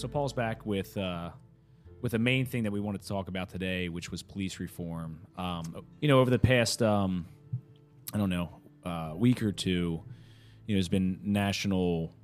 [0.00, 1.30] so Paul's back with uh,
[2.00, 5.20] with the main thing that we wanted to talk about today, which was police reform.
[5.36, 7.26] Um, you know, over the past um,
[8.14, 10.02] I don't know uh, week or two,
[10.66, 12.14] you know, there's been national,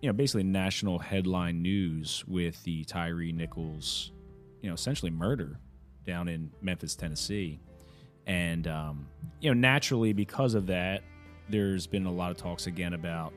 [0.00, 4.12] you know, basically national headline news with the Tyree Nichols,
[4.62, 5.58] you know, essentially murder
[6.06, 7.58] down in Memphis, Tennessee,
[8.26, 9.08] and um,
[9.40, 11.02] you know, naturally because of that,
[11.48, 13.32] there's been a lot of talks again about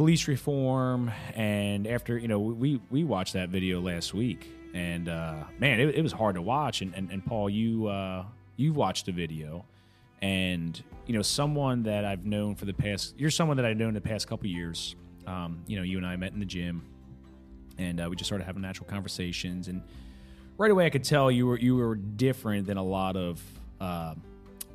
[0.00, 5.34] police reform and after you know we we watched that video last week and uh,
[5.58, 6.80] man it, it, was hard to watch.
[6.80, 8.24] And, and, and paul you uh,
[8.56, 9.62] you watched the video
[10.22, 13.92] and you know someone that i've known for the past you're someone that i've known
[13.92, 14.96] the past couple years.
[15.26, 16.80] Um, you know you and i met in the gym
[17.76, 19.82] and uh, we just started having natural conversations and
[20.56, 23.42] right away i could tell you were you were different than a lot of
[23.82, 24.14] uh,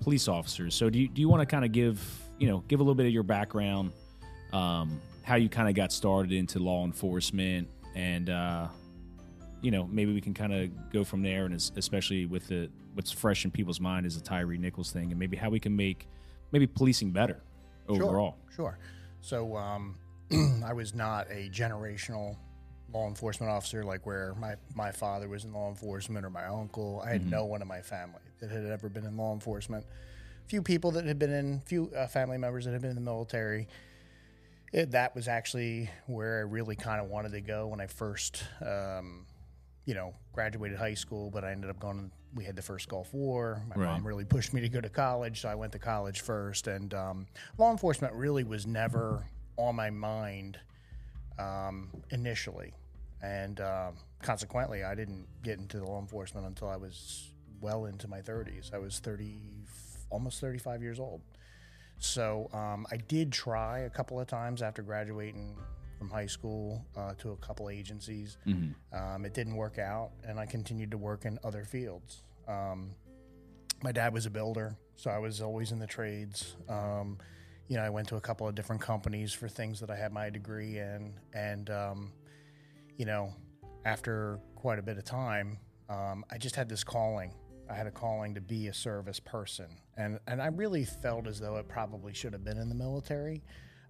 [0.01, 0.75] police officers.
[0.75, 1.99] So do you, do you want to kind of give
[2.37, 3.91] you know give a little bit of your background
[4.53, 8.67] um, how you kind of got started into law enforcement, and uh,
[9.61, 13.11] you know maybe we can kind of go from there, and especially with the what's
[13.11, 16.07] fresh in people's mind is the Tyree Nichols thing, and maybe how we can make
[16.51, 17.41] maybe policing better
[17.89, 18.37] overall.
[18.55, 18.77] Sure.
[18.77, 18.79] sure.
[19.21, 19.95] So um,
[20.63, 22.37] I was not a generational
[22.93, 27.01] law enforcement officer like where my, my father was in law enforcement or my uncle.
[27.03, 27.31] I had mm-hmm.
[27.31, 29.85] no one in my family that had ever been in law enforcement.
[30.47, 33.01] Few people that had been in, few uh, family members that had been in the
[33.01, 33.67] military
[34.73, 38.43] it, that was actually where I really kind of wanted to go when I first,
[38.65, 39.25] um,
[39.85, 41.29] you know, graduated high school.
[41.29, 42.11] But I ended up going.
[42.33, 43.61] We had the first Gulf War.
[43.69, 43.91] My right.
[43.93, 46.67] mom really pushed me to go to college, so I went to college first.
[46.67, 50.59] And um, law enforcement really was never on my mind
[51.39, 52.73] um, initially,
[53.21, 53.91] and uh,
[54.21, 57.29] consequently, I didn't get into law enforcement until I was
[57.61, 58.73] well into my 30s.
[58.73, 59.39] I was 30,
[60.09, 61.21] almost 35 years old.
[61.97, 65.55] So um, I did try a couple of times after graduating
[65.97, 68.37] from high school uh, to a couple agencies.
[68.45, 68.97] Mm-hmm.
[68.97, 72.23] Um, it didn't work out, and I continued to work in other fields.
[72.47, 72.91] Um,
[73.83, 76.55] my dad was a builder, so I was always in the trades.
[76.69, 77.17] Um,
[77.67, 80.11] you know, I went to a couple of different companies for things that I had
[80.11, 82.11] my degree in, and um,
[82.97, 83.33] you know,
[83.85, 85.57] after quite a bit of time,
[85.89, 87.33] um, I just had this calling
[87.69, 89.67] I had a calling to be a service person,
[89.97, 93.41] and and I really felt as though it probably should have been in the military,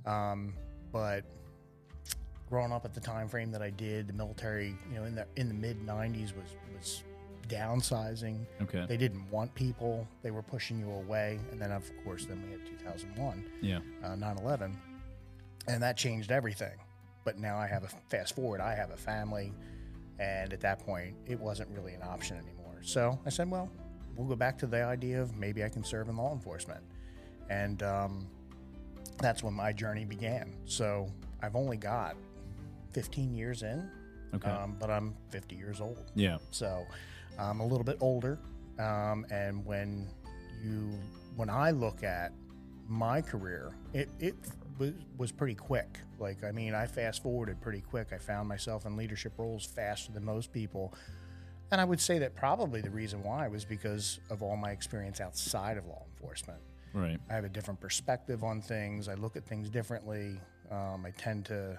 [0.06, 0.54] um,
[0.92, 1.26] but
[2.50, 5.28] growing up at the time frame that I did, the military, you know, in the
[5.36, 7.04] in the mid '90s was was
[7.48, 8.46] downsizing.
[8.62, 12.42] Okay, they didn't want people; they were pushing you away, and then of course, then
[12.46, 14.74] we had 2001, yeah, uh, 9/11,
[15.68, 16.78] and that changed everything.
[17.24, 19.52] But now I have a fast forward, I have a family,
[20.20, 22.55] and at that point, it wasn't really an option anymore.
[22.86, 23.70] So I said, well,
[24.16, 26.82] we'll go back to the idea of maybe I can serve in law enforcement.
[27.50, 28.28] And um,
[29.18, 30.54] that's when my journey began.
[30.66, 31.08] So
[31.42, 32.16] I've only got
[32.94, 33.90] 15 years in,
[34.36, 34.50] okay.
[34.50, 36.12] Um, but I'm 50 years old.
[36.16, 36.38] Yeah.
[36.52, 36.86] So
[37.38, 38.40] I'm a little bit older.
[38.80, 40.08] Um, and when
[40.64, 40.92] you,
[41.36, 42.34] when I look at
[42.88, 44.36] my career, it, it
[44.78, 46.00] was, was pretty quick.
[46.20, 48.10] Like, I mean, I fast forwarded pretty quick.
[48.14, 50.94] I found myself in leadership roles faster than most people.
[51.76, 55.20] And I would say that probably the reason why was because of all my experience
[55.20, 56.62] outside of law enforcement.
[56.94, 57.20] Right.
[57.30, 59.10] I have a different perspective on things.
[59.10, 60.40] I look at things differently.
[60.72, 61.78] Um, I tend to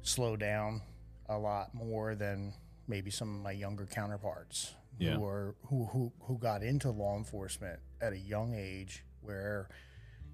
[0.00, 0.80] slow down
[1.28, 2.54] a lot more than
[2.88, 5.16] maybe some of my younger counterparts yeah.
[5.16, 9.68] who are who, who who got into law enforcement at a young age where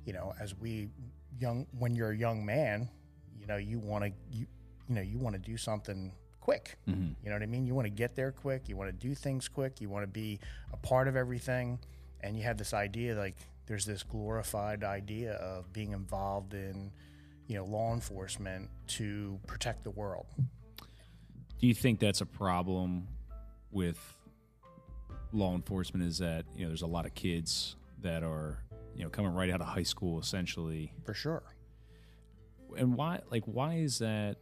[0.05, 0.91] you know as we
[1.41, 2.89] young when you're a young man
[3.37, 4.47] you know you want to you
[4.89, 6.13] you know you want to do something
[6.47, 6.79] quick.
[6.89, 7.09] Mm-hmm.
[7.25, 7.67] You know what I mean?
[7.67, 8.69] You want to get there quick.
[8.69, 9.81] You want to do things quick.
[9.81, 10.39] You want to be
[10.73, 11.81] a part of everything.
[12.21, 13.35] And you have this idea like
[13.67, 16.93] there's this glorified idea of being involved in,
[17.49, 20.27] you know, law enforcement to protect the world.
[21.59, 23.09] Do you think that's a problem
[23.73, 23.99] with
[25.33, 26.07] law enforcement?
[26.07, 28.63] Is that you know there's a lot of kids that are
[28.95, 31.43] you know coming right out of high school essentially for sure.
[32.79, 34.37] And why like why is that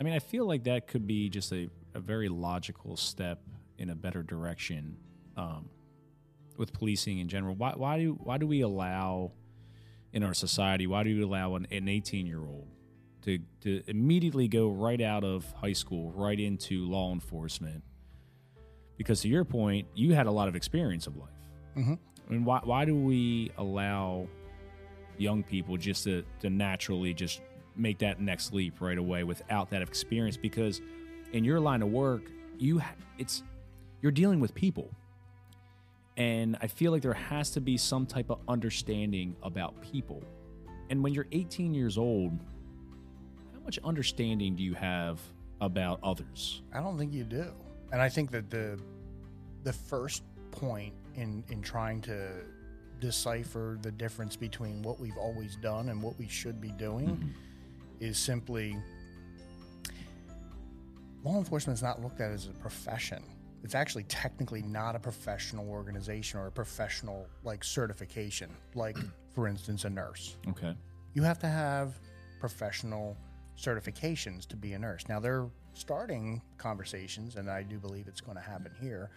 [0.00, 3.42] I mean, I feel like that could be just a, a very logical step
[3.76, 4.96] in a better direction
[5.36, 5.68] um,
[6.56, 7.54] with policing in general.
[7.54, 9.32] Why, why do why do we allow
[10.12, 10.86] in our society?
[10.86, 12.68] Why do we allow an, an 18 year old
[13.22, 17.84] to to immediately go right out of high school right into law enforcement?
[18.96, 21.28] Because to your point, you had a lot of experience of life.
[21.76, 21.94] Mm-hmm.
[22.28, 24.28] I mean, why why do we allow
[25.18, 27.42] young people just to, to naturally just
[27.80, 30.80] make that next leap right away without that experience because
[31.32, 32.22] in your line of work
[32.58, 32.80] you
[33.18, 33.42] it's
[34.02, 34.90] you're dealing with people
[36.16, 40.22] and i feel like there has to be some type of understanding about people
[40.90, 42.32] and when you're 18 years old
[43.54, 45.20] how much understanding do you have
[45.60, 46.62] about others.
[46.72, 47.52] I don't think you do.
[47.92, 48.78] And I think that the
[49.62, 52.30] the first point in in trying to
[53.00, 57.28] decipher the difference between what we've always done and what we should be doing Mm-hmm.
[58.00, 58.76] Is simply
[61.22, 63.22] law enforcement is not looked at as a profession.
[63.62, 68.96] It's actually technically not a professional organization or a professional like certification, like
[69.34, 70.36] for instance a nurse.
[70.48, 70.74] Okay.
[71.12, 71.94] You have to have
[72.40, 73.16] professional
[73.58, 75.04] certifications to be a nurse.
[75.08, 79.10] Now they're starting conversations, and I do believe it's going to happen here,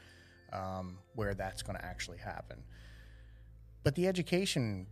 [0.51, 2.61] um, where that's going to actually happen.
[3.83, 4.87] But the education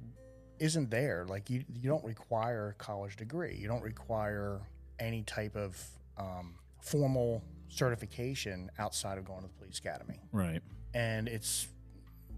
[0.62, 1.26] isn't there.
[1.28, 3.58] Like you, you don't require a college degree.
[3.60, 4.62] You don't require
[5.00, 5.78] any type of
[6.18, 10.62] um, formal certification outside of going to the police academy, Right.
[10.94, 11.68] and it's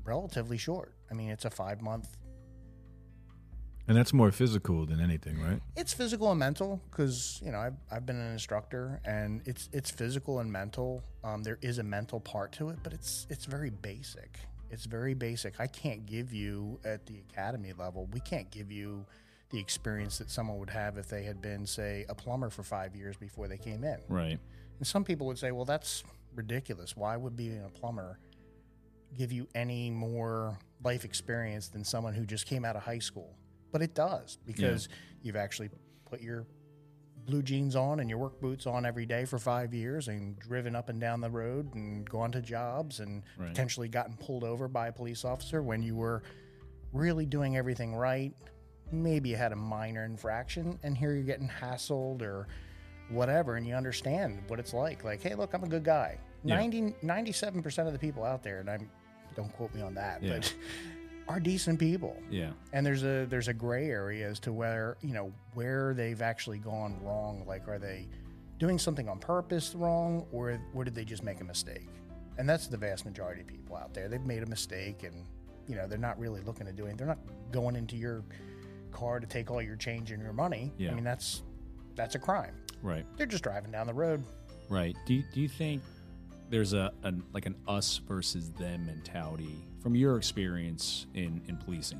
[0.05, 0.93] relatively short.
[1.11, 2.07] I mean, it's a five month
[3.87, 5.59] And that's more physical than anything, right?
[5.75, 9.91] it's physical and mental because you know I've, I've been an instructor and it's it's
[9.91, 13.69] physical and mental um, there is a mental part to it but it's it's very
[13.69, 14.39] basic
[14.73, 15.59] it's very basic.
[15.59, 19.05] I can't give you at the academy level we can't give you
[19.51, 22.95] the experience that someone would have if they had been say a plumber for five
[22.95, 23.99] years before they came in.
[24.09, 24.39] Right.
[24.79, 26.03] and some people would say well that's
[26.35, 26.97] ridiculous.
[26.97, 28.19] Why would being a plumber
[29.15, 33.37] give you any more life experience than someone who just came out of high school?
[33.71, 34.89] But it does because
[35.21, 35.69] you've actually
[36.09, 36.45] put your
[37.25, 40.75] blue jeans on and your work boots on every day for five years and driven
[40.75, 43.49] up and down the road and gone to jobs and Right.
[43.49, 46.23] potentially gotten pulled over by a police officer when you were
[46.91, 48.33] really doing everything right
[48.91, 52.47] maybe you had a minor infraction and here you're getting hassled or
[53.09, 56.55] whatever and you understand what it's like like hey look i'm a good guy Yeah.
[56.57, 58.89] 90 97% of the people out there and i'm
[59.35, 60.33] don't quote me on that Yeah.
[60.35, 60.53] but
[61.27, 62.51] are decent people Yeah.
[62.73, 66.59] and there's a there's a gray area as to where you know where they've actually
[66.59, 68.07] gone wrong like are they
[68.59, 71.87] doing something on purpose wrong or or did they just make a mistake
[72.37, 75.25] and that's the vast majority of people out there they've made a mistake and
[75.67, 77.19] you know they're not really looking to do anything they're not
[77.51, 78.23] going into your
[78.91, 80.91] car to take all your change and your money Yeah.
[80.91, 81.43] i mean that's
[81.95, 83.05] that's a crime Right.
[83.17, 84.23] they're just driving down the road
[84.69, 84.95] Right.
[85.05, 85.81] Do you, do you think
[86.53, 91.99] there's a an, like an us versus them mentality from your experience in in policing?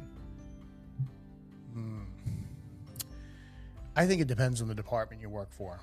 [3.95, 5.79] I think it depends on the department you work for,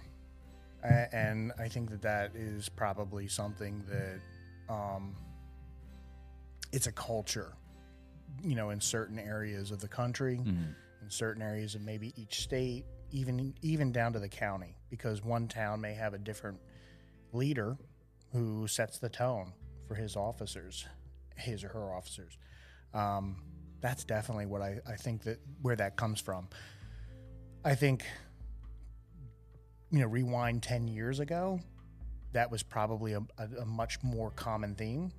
[0.84, 5.16] and I think that that is probably something that um,
[6.70, 7.54] it's a culture,
[8.40, 10.36] you know, in certain areas of the country,
[11.02, 15.48] in certain areas of maybe each state, even even down to the county, because one
[15.48, 16.60] town may have a different
[17.32, 17.76] leader
[18.32, 19.52] who sets the tone
[19.86, 20.86] for his officers,
[21.36, 22.38] his or her officers.
[22.94, 23.42] Um,
[23.80, 26.48] that's definitely what I, I think that where that comes from.
[27.64, 28.04] I think,
[29.90, 31.60] you know, rewind 10 years ago,
[32.32, 35.12] that was probably a, a, a much more common theme.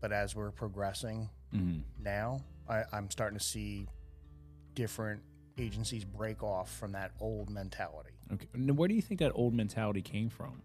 [0.00, 1.80] But as we're progressing Mm-hmm.
[2.02, 3.86] now, I, I'm starting to see
[4.74, 5.20] different
[5.58, 8.14] agencies break off from that old mentality.
[8.32, 8.46] Okay.
[8.54, 10.62] And where do you think that old mentality came from?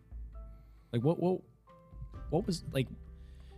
[0.94, 1.41] Like what what
[2.29, 2.88] what was like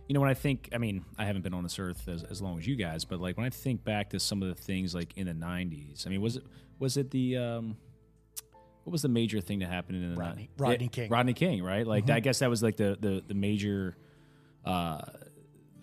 [0.08, 2.42] you know when I think I mean, I haven't been on this earth as, as
[2.42, 4.92] long as you guys, but like when I think back to some of the things
[4.92, 6.04] like in the 90s.
[6.04, 6.42] I mean, was it
[6.80, 7.76] was it the um
[8.82, 11.04] what was the major thing that happened in the Rodney- ni- Rodney Yeah, King.
[11.04, 11.12] Mm-hmm.
[11.12, 11.86] Rodney King, right?
[11.86, 13.96] Like I guess that was like the the the major
[14.64, 15.00] uh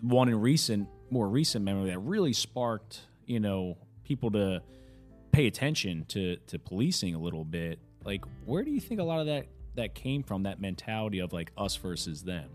[0.02, 4.60] one in recent more recent memory that really sparked, you know, people to
[5.32, 7.78] pay attention to to policing a little bit.
[8.04, 9.46] Like, where do you think a lot of that
[9.76, 10.42] that came from?
[10.42, 12.50] That mentality of like us versus them.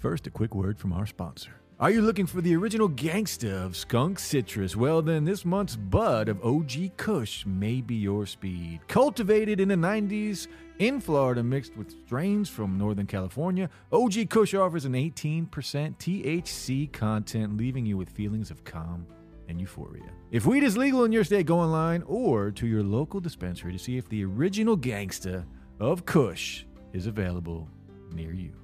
[0.00, 1.50] First, a quick word from our sponsor.
[1.78, 4.74] Are you looking for the original gangsta of skunk citrus?
[4.74, 8.80] Well, then this month's bud of OG Kush may be your speed.
[8.88, 14.86] Cultivated in the 90s in Florida, mixed with strains from Northern California, OG Kush offers
[14.86, 19.06] an 18% THC content, leaving you with feelings of calm
[19.48, 20.10] and euphoria.
[20.30, 23.78] If weed is legal in your state, go online or to your local dispensary to
[23.78, 25.44] see if the original gangsta
[25.78, 26.64] of Kush
[26.94, 27.68] is available
[28.14, 28.59] near you.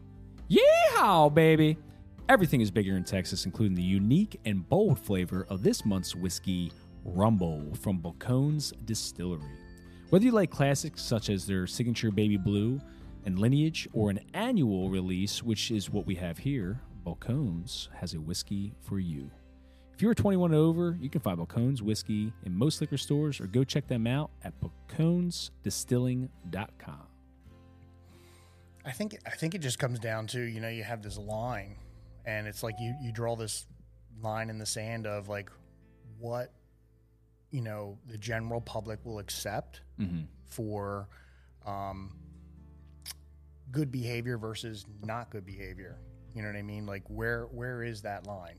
[0.49, 1.77] Yeehaw, baby!
[2.29, 6.71] Everything is bigger in Texas, including the unique and bold flavor of this month's whiskey,
[7.05, 9.59] Rumble, from Balcones Distillery.
[10.11, 12.81] Whether you like classics such as their signature Baby Blue
[13.25, 18.21] and Lineage, or an annual release, which is what we have here, Balcones has a
[18.21, 19.29] whiskey for you.
[19.95, 23.49] If you're 21 and over, you can find Balcones whiskey in most liquor stores or
[23.49, 27.06] go check them out at balconesdistilling.com.
[28.87, 31.77] I think I think it just comes down to you know you have this line,
[32.25, 33.67] and it's like you you draw this
[34.23, 35.51] line in the sand of like
[36.19, 36.53] what
[37.51, 40.25] you know the general public will accept Mm-hmm.
[40.45, 41.09] for
[41.65, 42.15] um,
[43.73, 45.99] good behavior versus not good behavior.
[46.35, 46.85] You know what I mean?
[46.87, 48.59] Like where where is that line?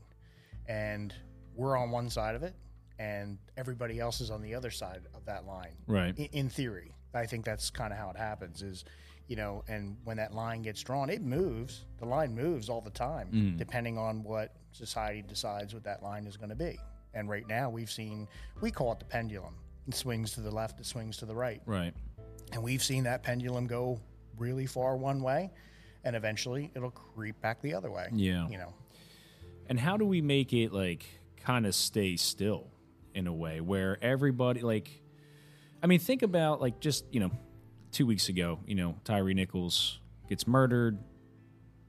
[0.66, 1.14] And
[1.54, 2.54] we're on one side of it,
[2.98, 5.76] and everybody else is on the other side of that line.
[5.86, 6.16] Right.
[6.18, 8.62] In, in theory, I think that's kind of how it happens.
[8.62, 8.84] Is
[9.28, 11.84] you know, and when that line gets drawn, it moves.
[11.98, 13.58] The line moves all the time, mm.
[13.58, 16.78] depending on what society decides what that line is going to be.
[17.14, 18.26] And right now, we've seen
[18.60, 19.54] we call it the pendulum.
[19.86, 21.62] It swings to the left, it swings to the right.
[21.66, 21.94] Right.
[22.52, 24.00] And we've seen that pendulum go
[24.38, 25.50] really far one way,
[26.04, 28.08] and eventually it'll creep back the other way.
[28.12, 28.48] Yeah.
[28.48, 28.72] You know,
[29.68, 31.04] And how do we make it like
[31.36, 32.68] kind of stay still
[33.14, 35.02] in a way where everybody like
[35.82, 37.30] I mean think about like just, you know,
[37.92, 40.98] 2 weeks ago, you know, Tyree Nichols gets murdered.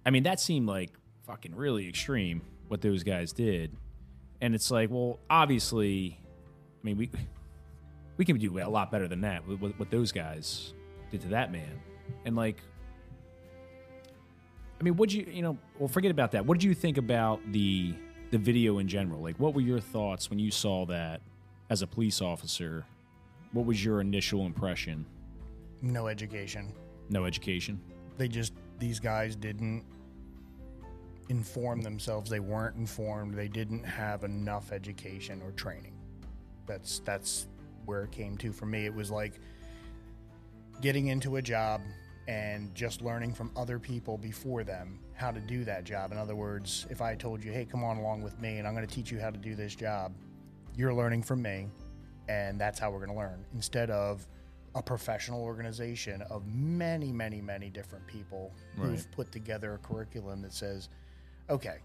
[0.05, 0.91] I mean that seemed like
[1.25, 3.75] fucking really extreme what those guys did.
[4.41, 7.09] And it's like, well, obviously I mean we
[8.17, 10.73] we can do a lot better than that with what, what those guys
[11.11, 11.81] did to that man.
[12.25, 12.61] And like
[14.79, 15.57] I mean, what you you know?
[15.77, 16.45] Well, forget about that.
[16.45, 17.93] What did you think about the
[18.31, 19.21] the video in general?
[19.21, 21.21] Like, what were your thoughts when you saw that
[21.69, 22.85] as a police officer?
[23.51, 25.05] What was your initial impression?
[25.81, 26.73] No education.
[27.09, 27.81] No education.
[28.17, 29.83] They just these guys didn't
[31.29, 32.29] inform themselves.
[32.29, 33.35] They weren't informed.
[33.35, 35.93] They didn't have enough education or training.
[36.65, 37.47] That's that's
[37.85, 38.85] where it came to for me.
[38.85, 39.39] It was like
[40.81, 41.81] getting into a job
[42.27, 46.11] and just learning from other people before them how to do that job.
[46.11, 48.75] In other words, if I told you, "Hey, come on along with me and I'm
[48.75, 50.13] going to teach you how to do this job."
[50.75, 51.67] You're learning from me
[52.29, 54.25] and that's how we're going to learn instead of
[54.75, 58.89] a professional organization of many, many, many different people Right.
[58.89, 60.89] who've put together a curriculum that says,
[61.49, 61.77] okay,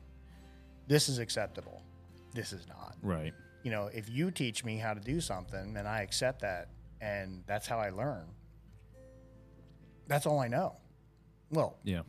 [0.87, 1.81] this is acceptable,
[2.35, 2.97] this is not.
[3.03, 3.33] Right.
[3.63, 6.69] You know, if you teach me how to do something and I accept that
[7.01, 8.27] and that's how I learn,
[10.07, 10.77] that's all I know.
[11.51, 12.03] Well, Yeah.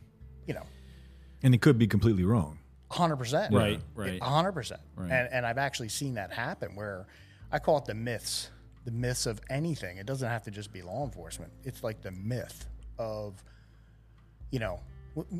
[0.46, 0.66] you know,
[1.42, 2.58] And it could be completely wrong.
[2.90, 3.52] hundred percent.
[3.54, 4.22] Right, right.
[4.22, 4.80] hundred percent.
[4.94, 5.10] Right.
[5.10, 7.06] And and I've actually seen that happen where
[7.50, 8.50] I call it the myths,
[8.86, 9.98] the myths of anything.
[9.98, 11.52] It doesn't have to just be law enforcement.
[11.64, 12.66] It's like the myth
[12.98, 13.44] of,
[14.50, 14.80] you know,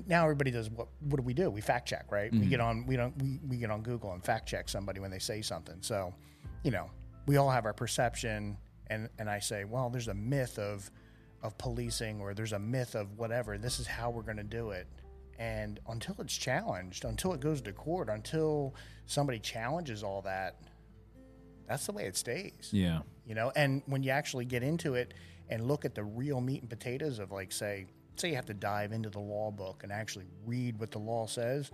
[0.07, 0.89] now everybody does what?
[1.01, 1.49] What do we do?
[1.49, 2.31] We fact check, right?
[2.31, 2.41] Mm-hmm.
[2.41, 5.11] We get on we don't we, we get on Google and fact check somebody when
[5.11, 5.77] they say something.
[5.81, 6.13] So,
[6.65, 6.91] you know,
[7.27, 8.57] we all have our perception,
[8.89, 10.91] and and I say, well, there's a myth of
[11.43, 13.59] of policing, or there's a myth of whatever.
[13.59, 14.87] This is how we're going to do it.
[15.39, 18.75] And until it's challenged, until it goes to court, until
[19.05, 20.57] somebody challenges all that,
[21.67, 23.01] that's the way it stays Yeah.
[23.27, 25.15] you know and when you actually get into it
[25.49, 28.55] and look at the real meat and potatoes of like say say you have to
[28.55, 31.71] dive into the law book and actually read what the law says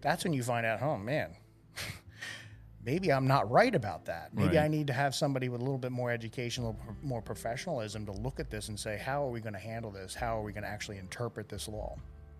[0.00, 1.34] that's when you find out oh man
[2.84, 4.64] maybe i'm not right about that maybe Right.
[4.64, 7.22] i need to have somebody with a little bit more education a little pro- more
[7.22, 10.38] professionalism to look at this and say how are we going to handle this how
[10.38, 11.96] are we going to actually interpret this law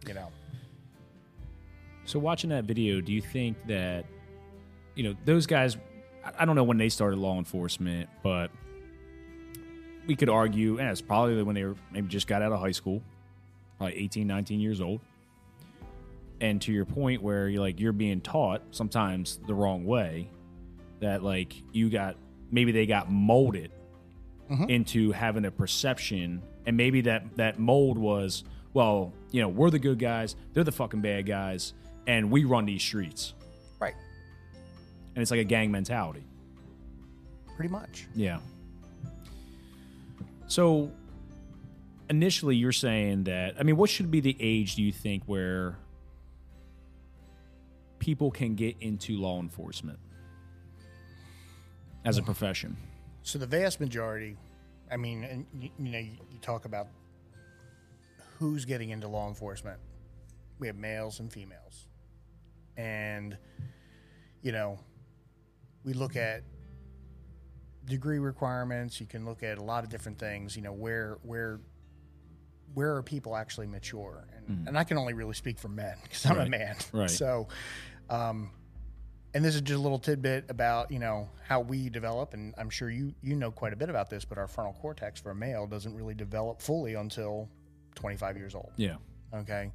[0.07, 0.29] you know
[2.07, 4.05] So watching that video, do you think that
[4.97, 5.77] you know those guys?
[6.25, 8.51] I- don't know when they started law enforcement, but
[10.07, 12.73] we could argue, and it's probably when they were maybe just got out of high
[12.73, 13.03] school,
[13.79, 15.01] probably 18, 19 years old.
[16.41, 20.29] And to your point, where you're like you're being taught sometimes the wrong way,
[21.01, 22.17] that like you got
[22.51, 23.71] maybe they got molded
[24.51, 24.65] mm-hmm.
[24.71, 29.79] into having a perception, and maybe that that mold was well, you know, we're the
[29.79, 31.75] good guys, they're the fucking bad guys,
[32.07, 33.35] and we run these streets,
[35.15, 36.25] and it's like a gang mentality.
[37.57, 38.41] pretty much Yeah.
[40.47, 40.91] So
[42.09, 45.77] initially you're saying that I mean what should be the age do you think where
[48.01, 49.99] people can get into law enforcement
[52.05, 52.77] as a profession?
[53.23, 54.37] So the vast majority,
[54.91, 56.89] I mean, and you, you know, you, you talk about
[58.39, 59.79] who's getting into law enforcement.
[60.59, 61.87] We have males and females,
[62.77, 63.37] and
[64.43, 64.79] you know,
[65.85, 66.43] we look at
[67.85, 69.01] degree requirements.
[69.01, 70.57] You can look at a lot of different things.
[70.57, 71.61] You know, where where
[72.75, 74.27] where are people actually mature?
[74.47, 76.77] And, and I can only really speak for men because I'm a man.
[76.93, 77.11] Right.
[77.11, 77.49] So,
[78.09, 78.51] um,
[79.35, 82.69] and this is just a little tidbit about you know how we develop and i'm
[82.69, 85.35] sure you you know quite a bit about this but our frontal cortex for a
[85.37, 87.49] male doesn't really develop fully until
[87.95, 88.97] 25 years old Yeah.
[89.33, 89.71] okay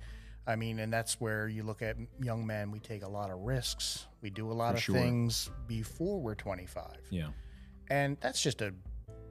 [0.47, 3.39] i mean and that's where you look at young men we take a lot of
[3.39, 4.95] risks we do a lot For of sure.
[4.95, 7.27] things before we're 25 Yeah.
[7.89, 8.73] and that's just a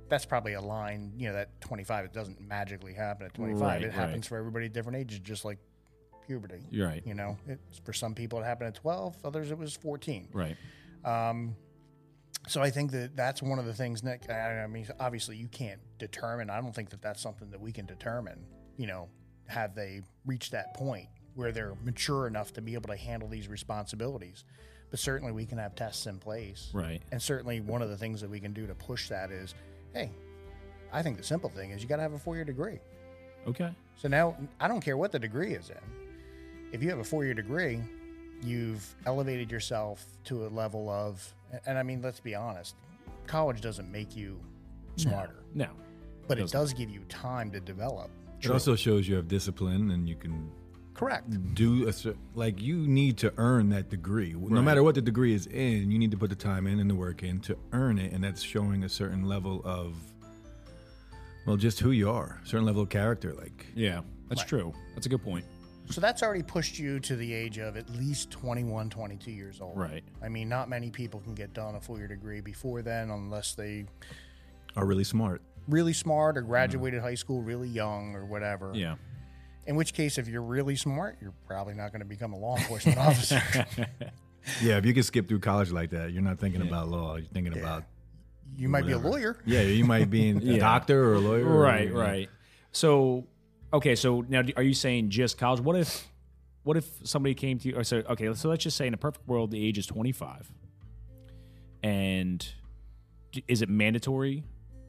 [0.09, 3.83] that's probably a line you know that 25 it doesn't magically happen at 25 Right,
[3.83, 3.95] it right.
[3.95, 5.59] happens for everybody at different ages just like
[6.27, 7.03] puberty You're right.
[7.07, 10.57] you know it's for some people it happened at 12 others it was 14 Right.
[11.05, 11.57] um,
[12.47, 14.29] so I think that that's one of the things, Nick.
[14.29, 16.51] I I mean, obviously, you can't determine.
[16.51, 18.45] I don't think that that's something that we can determine.
[18.77, 19.09] You know,
[19.47, 23.49] have they reached that point where they're mature enough to be able to handle these
[23.49, 24.45] responsibilities.
[24.91, 26.71] But certainly we can have tests in place.
[26.73, 27.03] Right.
[27.11, 29.55] And certainly one of the things that we can do to push that is,
[29.93, 30.11] hey,
[30.93, 32.79] I think the simple thing is you got to have a four year degree.
[33.49, 33.71] Okay.
[33.97, 35.77] So now I don't care what the degree is in.
[36.73, 37.81] If you have a four year degree,
[38.43, 41.35] you've elevated yourself to a level of,
[41.67, 42.77] and I mean, let's be honest,
[43.27, 44.39] college doesn't make you
[44.97, 45.69] smarter, No.
[46.29, 46.61] but it doesn't.
[46.61, 48.11] does give you time to develop.
[48.45, 50.51] It also shows you have discipline and you can
[50.95, 51.55] Correct.
[51.55, 54.35] do a cer- like you need to earn that degree.
[54.35, 56.89] No matter what the degree is in, you need to put the time in and
[56.89, 59.95] the work in to earn it, and that's showing a certain level of
[61.47, 63.33] well, just who you are, certain level of character.
[63.35, 64.01] Like Yeah.
[64.29, 64.49] That's Right.
[64.49, 64.73] true.
[64.95, 65.45] That's a good point.
[65.91, 69.77] So that's already pushed you to the age of at least 21, 22 years old.
[69.77, 70.03] Right.
[70.23, 73.55] I mean, not many people can get done a four year degree before then unless
[73.55, 73.85] they
[74.77, 75.43] are really smart.
[75.69, 76.51] Really smart or mm-hmm.
[76.51, 78.73] graduated high school really young or whatever.
[78.75, 78.97] Yeah.
[79.67, 82.57] In which case, if you're really smart, you're probably not going to become a law
[82.57, 83.43] enforcement officer.
[84.63, 87.17] Yeah, if you can skip through college like that, you're not thinking about law.
[87.17, 87.85] You're thinking about
[88.57, 89.39] You might be a lawyer.
[89.47, 90.59] yeah, you might be a Yeah.
[90.59, 91.49] doctor or a lawyer.
[91.49, 92.29] or- Right, right.
[92.73, 93.27] So,
[93.73, 95.61] okay, so now are you saying just college?
[95.61, 96.07] What if,
[96.63, 97.77] what if somebody came to you?
[97.77, 100.13] Or so, okay, so let's just say in a perfect world, the age is twenty
[100.13, 100.51] five,
[101.83, 102.47] and
[103.49, 104.45] is it mandatory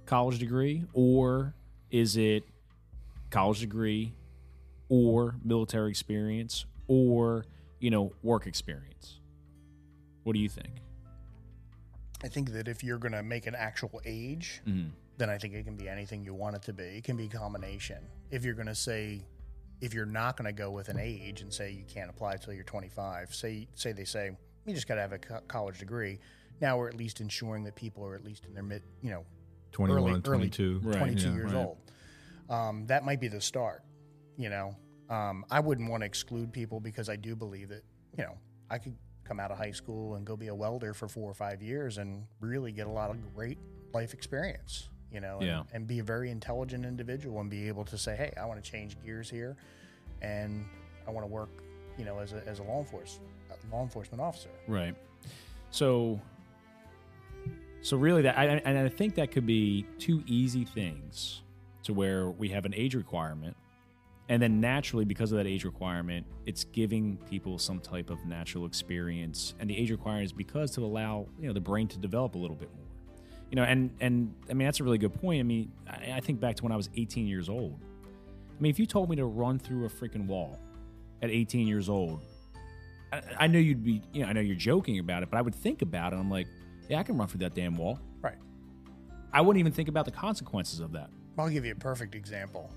[0.06, 1.54] college degree or
[1.92, 2.44] is it
[3.30, 4.14] college degree
[4.90, 7.46] or military experience or
[7.80, 9.20] you know work experience?
[10.24, 10.70] What do you think?
[12.24, 14.90] I think that if you're going to make an actual age, Mhm.
[15.18, 16.84] then I think it can be anything you want it to be.
[16.84, 18.04] It can be a combination.
[18.32, 19.26] If you're going to say,
[19.82, 22.54] if you're not going to go with an age and say you can't apply till
[22.54, 24.32] you're 25, say say they say
[24.66, 26.20] you just got to have a co- college degree.
[26.62, 29.26] Now we're at least ensuring that people are at least in their mid, you know,
[29.76, 30.80] 21, early- early 22.
[30.84, 31.66] Right, 22 yeah, years right.
[31.66, 31.78] old.
[32.50, 33.84] Um, that might be the start.
[34.38, 34.76] You know,
[35.10, 37.84] um, I wouldn't want to exclude people because I do believe that
[38.18, 38.38] you know
[38.70, 38.96] I could
[39.26, 41.98] come out of high school and go be a welder for four or five years
[41.98, 43.58] and really get a lot of great
[43.94, 44.90] life experience.
[45.12, 45.64] You know, and, Yeah.
[45.74, 48.70] and be a very intelligent individual and be able to say, hey, I want to
[48.70, 49.56] change gears here,
[50.22, 50.66] and
[51.08, 51.50] I want to work,
[51.98, 53.30] you know, as a, as a law enforcement
[53.72, 54.50] law enforcement officer.
[54.68, 54.96] Right.
[55.72, 56.20] So,
[57.86, 61.44] so really, that I, and I think that could be two easy things
[61.84, 63.56] to where we have an age requirement,
[64.28, 68.66] and then naturally, because of that age requirement, it's giving people some type of natural
[68.66, 72.34] experience, and the age requirement is because to allow you know the brain to develop
[72.34, 72.88] a little bit more.
[73.52, 75.40] You know, and and I mean that's a really good point.
[75.40, 77.80] I mean, I, I think back to when I was 18 years old.
[78.58, 80.58] I mean, if you told me to run through a freaking wall
[81.22, 82.24] at 18 years old,
[83.14, 85.44] I, I know you'd be, you know, I know you're joking about it, but I
[85.44, 86.16] would think about it.
[86.16, 86.48] I'm like,
[86.90, 88.00] yeah, I can run through that damn wall.
[88.22, 88.38] Right.
[89.34, 91.10] I wouldn't even think about the consequences of that.
[91.38, 92.72] I'll give you a perfect example.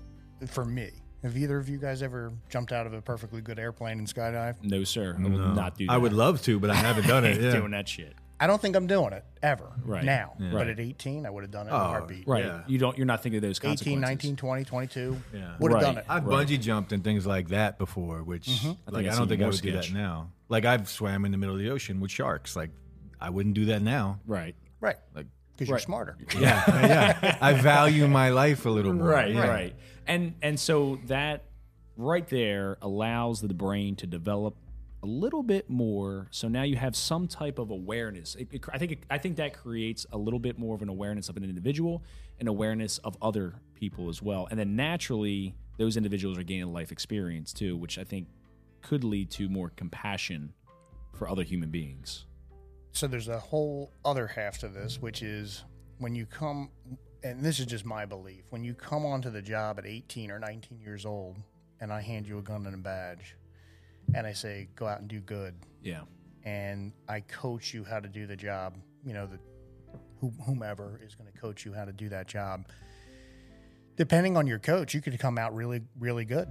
[0.47, 0.89] For me,
[1.23, 4.63] have either of you guys ever jumped out of a perfectly good airplane and skydived?
[4.63, 5.53] No, sir, I will No.
[5.53, 5.93] not do that.
[5.93, 7.39] I would love to, but I haven't done it.
[7.41, 7.51] Yeah.
[7.53, 8.13] doing that shit.
[8.41, 10.03] I don't think I'm doing it ever Right.
[10.03, 10.33] now.
[10.39, 10.51] Yeah.
[10.53, 12.25] But at 18, I would have done it in a Oh, heartbeat.
[12.25, 12.45] Right.
[12.45, 12.61] Yeah.
[12.67, 12.97] You don't.
[12.97, 15.55] You're not thinking of those 18, 19, 20, 22, Yeah.
[15.59, 15.87] would have Right.
[15.87, 16.05] done it.
[16.07, 16.47] I've Right.
[16.47, 18.69] bungee jumped and things like that before, which mm-hmm.
[18.69, 20.31] I think like I, that's don't think I more would do that now.
[20.47, 22.55] Like I've swam in the middle of the ocean with sharks.
[22.55, 22.69] Like
[23.21, 24.19] I wouldn't do that now.
[24.25, 24.55] Right.
[24.79, 24.95] Right.
[25.15, 26.17] Like Because you're smarter.
[26.39, 26.63] yeah,
[27.21, 27.37] yeah.
[27.41, 29.07] I value my life a little more.
[29.07, 29.47] Right, yeah.
[29.47, 29.75] right.
[30.07, 31.43] And and so that
[31.97, 34.55] right there allows the brain to develop
[35.03, 36.27] a little bit more.
[36.31, 38.35] So now you have some type of awareness.
[38.35, 40.89] It, it- I think it, I think that creates a little bit more of an
[40.89, 42.03] awareness of an individual
[42.39, 44.47] and awareness of other people as well.
[44.49, 48.27] And then naturally, those individuals are gaining life experience too, which I think
[48.81, 50.53] could lead to more compassion
[51.13, 52.25] for other human beings.
[52.91, 55.63] So there's a whole other half to this, which is
[55.99, 56.69] when you come,
[57.23, 60.39] and this is just my belief, when you come onto the job at 18 or
[60.39, 61.37] 19 years old,
[61.79, 63.35] and I hand you a gun and a badge,
[64.13, 66.01] and I say, go out and do good, Yeah.
[66.43, 68.75] and I coach you how to do the job,
[69.05, 69.39] you know, the
[70.19, 72.67] who- whomever is going to coach you how to do that job.
[73.95, 76.49] Depending on your coach, you could come out really, really good,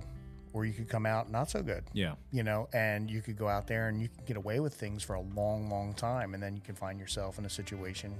[0.52, 2.14] or you could come out not so good Yeah.
[2.32, 5.02] you know, and you could go out there and you can get away with things
[5.02, 8.14] for a long, long time, and then you can find yourself in a situation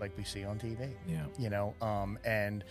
[0.00, 1.24] like we see on TV, Yeah.
[1.38, 2.64] you know, um, and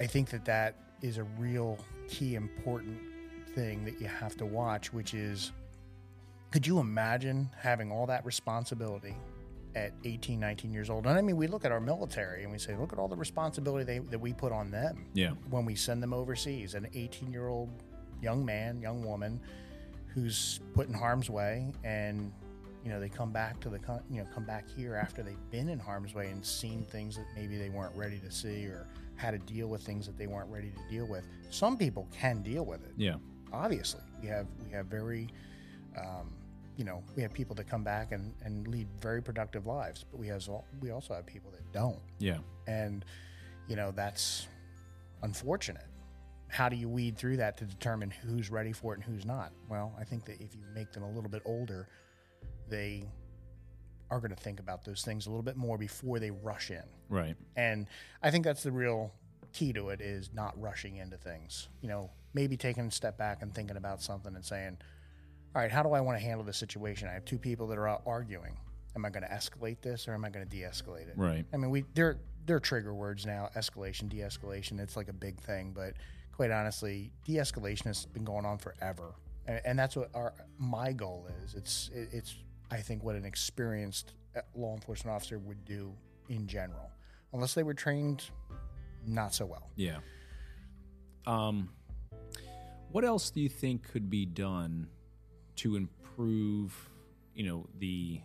[0.00, 2.98] I think that that is a real key important
[3.54, 5.52] thing that you have to watch, which is,
[6.50, 9.14] could you imagine having all that responsibility
[9.76, 11.06] at 18, 19 years old?
[11.06, 13.16] And I mean, we look at our military and we say, look at all the
[13.16, 15.30] responsibility they, that we put on them Yeah.
[15.50, 16.74] when we send them overseas.
[16.74, 17.70] An 18 year old
[18.22, 19.40] young man, young woman
[20.14, 22.32] who's put in harm's way and
[22.84, 25.68] you know they come back to the you know come back here after they've been
[25.68, 29.30] in harm's way and seen things that maybe they weren't ready to see or how
[29.30, 31.24] to deal with things that they weren't ready to deal with.
[31.50, 32.92] Some people can deal with it.
[32.96, 33.14] Yeah.
[33.52, 35.28] Obviously, we have we have very,
[35.98, 36.32] um,
[36.76, 40.18] you know, we have people that come back and, and lead very productive lives, but
[40.20, 42.38] we has al- we also have people that don't, Yeah.
[42.66, 43.04] and
[43.68, 44.46] you know that's
[45.22, 45.86] unfortunate.
[46.54, 49.50] How do you weed through that to determine who's ready for it and who's not?
[49.68, 51.88] Well, I think that if you make them a little bit older,
[52.68, 53.08] they
[54.08, 56.84] are going to think about those things a little bit more before they rush in.
[57.08, 57.34] Right.
[57.56, 57.88] And
[58.22, 59.12] I think that's the real
[59.52, 61.68] key to it is not rushing into things.
[61.80, 64.78] You know, maybe taking a step back and thinking about something and saying,
[65.56, 67.08] all right, how do I want to handle this situation?
[67.08, 68.56] I have two people that are out arguing.
[68.94, 71.14] Am I going to escalate this or am I going to de-escalate it?
[71.16, 71.44] Right.
[71.52, 74.78] I mean, we they're they're trigger words now: escalation, de-escalation.
[74.78, 75.94] It's like a big thing, but
[76.34, 79.14] quite honestly, de-escalation has been going on forever,
[79.46, 81.54] and, and that's what our my goal is.
[81.54, 82.34] It's it, it's
[82.70, 85.92] I think what an experienced uh, law enforcement officer would do
[86.28, 86.90] in general,
[87.32, 88.24] unless they were trained
[89.06, 89.70] not so well.
[89.76, 89.98] Yeah.
[91.26, 91.70] Um,
[92.90, 94.88] what else do you think could be done
[95.56, 96.90] to improve,
[97.34, 98.20] you know, the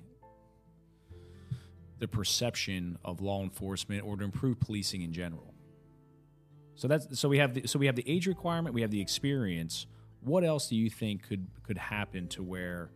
[2.00, 5.48] the perception of law enforcement or to improve policing in general?
[6.79, 9.01] So that's so we have the, so we have the age requirement, we have the
[9.01, 9.85] experience.
[10.21, 12.89] What else do you think could could happen to where,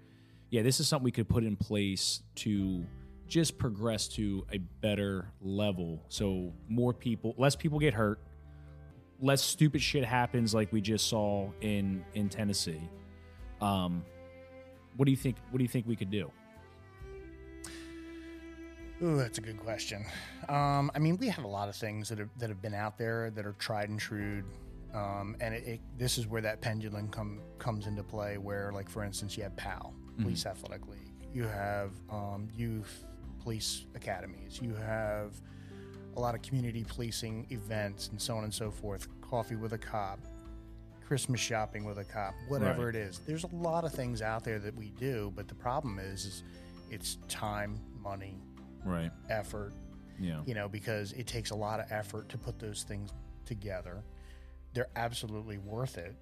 [0.52, 2.86] yeah, this is something we could put in place to
[3.28, 8.22] just progress to a better level, so more people, less people get hurt,
[9.20, 12.90] less stupid shit happens like we just saw in in Tennessee.
[13.60, 14.06] Um,
[14.96, 15.36] what do you think?
[15.50, 16.32] What do you think we could do?
[19.02, 20.06] Ooh, that's a good question.
[20.48, 22.98] Um, I mean, we have a lot of things that have, that have been out
[22.98, 24.44] there that are tried and true,
[24.94, 28.38] um, and it, it, this is where that pendulum come comes into play.
[28.38, 31.12] Where, like for instance, you have PAL, Police Athletic League.
[31.34, 33.06] You have um, youth
[33.42, 34.60] police academies.
[34.62, 35.34] You have
[36.16, 39.08] a lot of community policing events and so on and so forth.
[39.22, 40.20] Coffee with a cop,
[41.06, 42.96] Christmas shopping with a cop, whatever Right.
[42.96, 43.20] it is.
[43.26, 46.44] There's a lot of things out there that we do, but the problem is, is
[46.92, 48.38] it's time, money,
[48.86, 49.12] Right.
[49.30, 49.74] effort,
[50.20, 50.42] Yeah.
[50.46, 53.12] you know, because it takes a lot of effort to put those things
[53.46, 54.04] together.
[54.74, 56.16] They're absolutely worth it,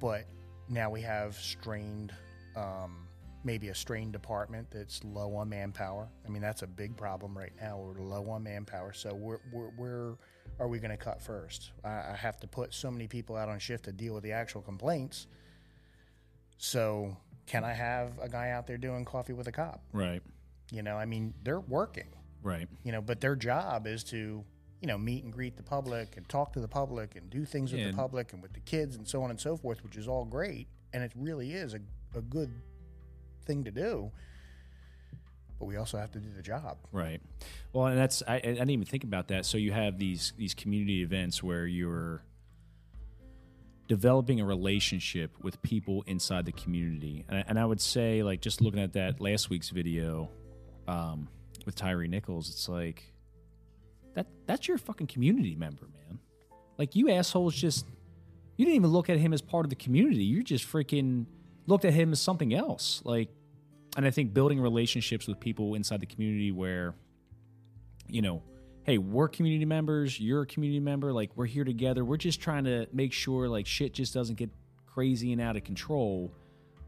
[0.00, 0.24] but
[0.68, 2.12] now we have strained,
[2.56, 3.06] um,
[3.44, 6.08] maybe a strained department that's low on manpower.
[6.24, 7.78] I mean, that's a big problem right now.
[7.78, 10.16] We're low on manpower, so where
[10.58, 11.70] are we going to cut first?
[11.84, 14.32] I, I have to put so many people out on shift to deal with the
[14.32, 15.26] actual complaints.
[16.58, 19.82] So, can I have a guy out there doing coffee with a cop?
[19.92, 20.22] Right.
[20.72, 22.08] You know, I mean, they're working
[22.42, 22.68] Right.
[22.84, 24.44] you know but their job is to
[24.80, 27.72] you know meet and greet the public and talk to the public and do things
[27.72, 29.96] with And- the public and with the kids and so on and so forth which
[29.96, 31.80] is all great and it really is a,
[32.14, 32.52] a good
[33.46, 34.12] thing to do
[35.58, 37.20] but we also have to do the job Right.
[37.72, 39.44] Well, and that's I, I didn't even think about that.
[39.46, 42.22] So you have these these community events where you're
[43.88, 48.40] developing a relationship with people inside the community, and I, and I would say like
[48.40, 50.30] just looking at that last week's video
[50.88, 51.28] um,
[51.64, 53.12] with Tyree Nichols, it's like
[54.14, 56.18] that that's your fucking community member, man.
[56.78, 57.86] Like you assholes just
[58.56, 60.24] you didn't even look at him as part of the community.
[60.24, 61.26] You just freaking
[61.66, 63.02] looked at him as something else.
[63.04, 63.28] Like
[63.96, 66.94] and I think building relationships with people inside the community where,
[68.06, 68.42] you know,
[68.84, 72.04] hey, we're community members, you're a community member, like we're here together.
[72.04, 74.50] We're just trying to make sure like shit just doesn't get
[74.86, 76.30] crazy and out of control.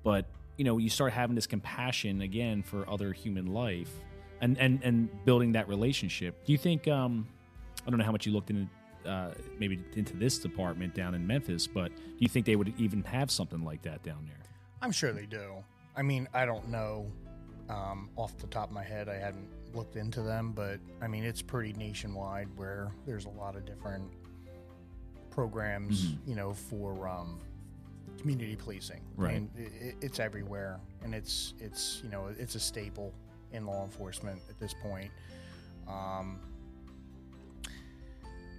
[0.05, 0.27] But,
[0.59, 3.90] you know, you start having this compassion again for other human life
[4.42, 6.44] and and and building that relationship.
[6.44, 7.27] Do you think um
[7.87, 8.68] I don't know how much you looked into
[9.07, 13.03] uh, maybe into this department down in Memphis, but do you think they would even
[13.05, 14.35] have something like that down there?
[14.81, 15.55] i'm sure they do
[15.97, 17.11] i mean i don't know
[17.68, 21.25] um, off the top of my head i hadn't looked into them but i mean
[21.25, 24.09] it's pretty nationwide where there's a lot of different
[25.31, 27.40] programs you know for um,
[28.19, 29.35] community policing Right.
[29.35, 33.13] Mean, it, it's everywhere and it's it's you know it's a staple
[33.53, 35.11] in law enforcement at this point
[35.89, 36.39] um,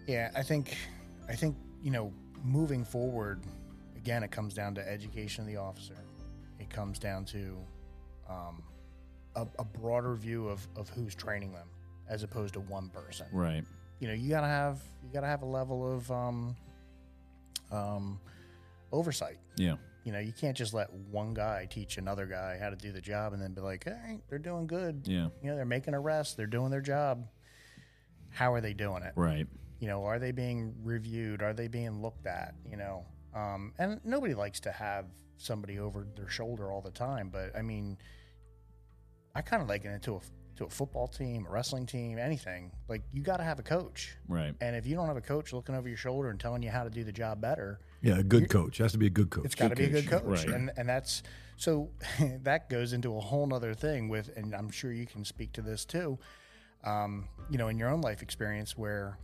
[0.08, 0.76] yeah i think
[1.28, 2.12] i think you know
[2.44, 3.42] moving forward
[3.98, 5.96] again it comes down to education of the officer
[6.60, 7.58] it comes down to
[8.30, 8.64] um,
[9.36, 11.68] a, a broader view of, of who's training them
[12.10, 13.64] as opposed to one person Right.
[14.00, 16.56] you know you gotta have you gotta have a level of um,
[17.72, 18.20] um,
[18.92, 19.76] oversight Yeah.
[20.04, 23.02] you know you can't just let one guy teach another guy how to do the
[23.02, 25.30] job and then be like hey they're doing good Yeah.
[25.42, 27.28] you know they're making arrests they're doing their job
[28.30, 29.48] how are they doing it Right.
[29.80, 34.00] you know are they being reviewed are they being looked at you know um, and
[34.04, 35.06] nobody likes to have
[35.38, 37.98] somebody over their shoulder all the time but i mean
[39.36, 40.20] i kind of liken it to a
[40.56, 44.18] to a football team, a wrestling team, anything, like you got to have a coach.
[44.28, 44.54] Right.
[44.60, 46.84] And if you don't have a coach looking over your shoulder and telling you how
[46.84, 49.46] to do the job better, Yeah, a good coach has to be a good coach.
[49.46, 50.24] it's got to be a good coach.
[50.24, 50.48] Right.
[50.48, 51.22] And and that's
[51.58, 51.90] so
[52.44, 55.62] that goes into a whole nother thing with, and I'm sure you can speak to
[55.62, 56.18] this too.
[56.86, 59.18] Um, you know, in your own life experience, where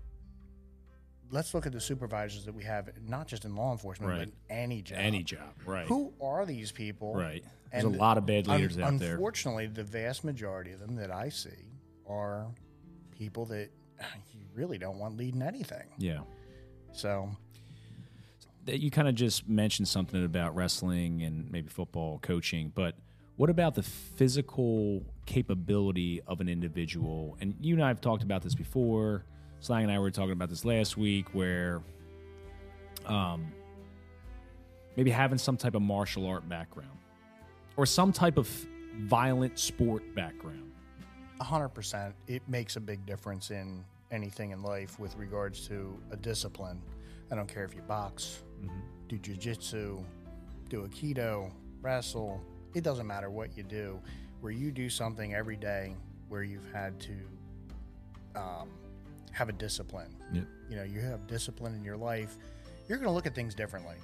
[1.31, 4.29] let's look at the supervisors that we have, not just in law enforcement, Right.
[4.49, 4.97] but any job.
[4.99, 5.53] Any job.
[5.65, 5.87] Right.
[5.87, 7.15] Who are these people?
[7.15, 7.43] Right.
[7.71, 9.13] There's And a lot of bad Un- leaders out there.
[9.13, 11.71] Unfortunately, the vast majority of them that I see
[12.07, 12.47] are
[13.11, 13.69] people that
[14.33, 15.87] you really don't want leading anything.
[15.97, 16.19] Yeah.
[16.93, 17.37] So, that
[18.65, 22.95] you kind of just mentioned something about wrestling and maybe football coaching, but
[23.37, 27.37] what about the physical capability of an individual?
[27.41, 29.25] And you and I have talked about this before.
[29.59, 31.81] Slang and I were talking about this last week, where
[33.05, 33.51] um,
[34.95, 36.97] maybe having some type of martial art background
[37.75, 38.47] or some type of
[38.99, 40.71] violent sport background.
[41.41, 46.81] 100%, it makes a big difference in anything in life with regards to a discipline.
[47.31, 48.43] I don't care if you box,
[49.07, 50.03] do jujitsu,
[50.69, 51.51] do aikido,
[51.81, 52.41] wrestle.
[52.73, 53.99] It doesn't matter what you do.
[54.41, 55.95] Where you do something every day
[56.29, 57.13] where you've had to
[58.35, 58.69] um,
[59.31, 60.15] have a discipline.
[60.33, 60.45] Yep.
[60.69, 62.37] You know, you have discipline in your life.
[62.87, 63.95] You're going to look at things differently.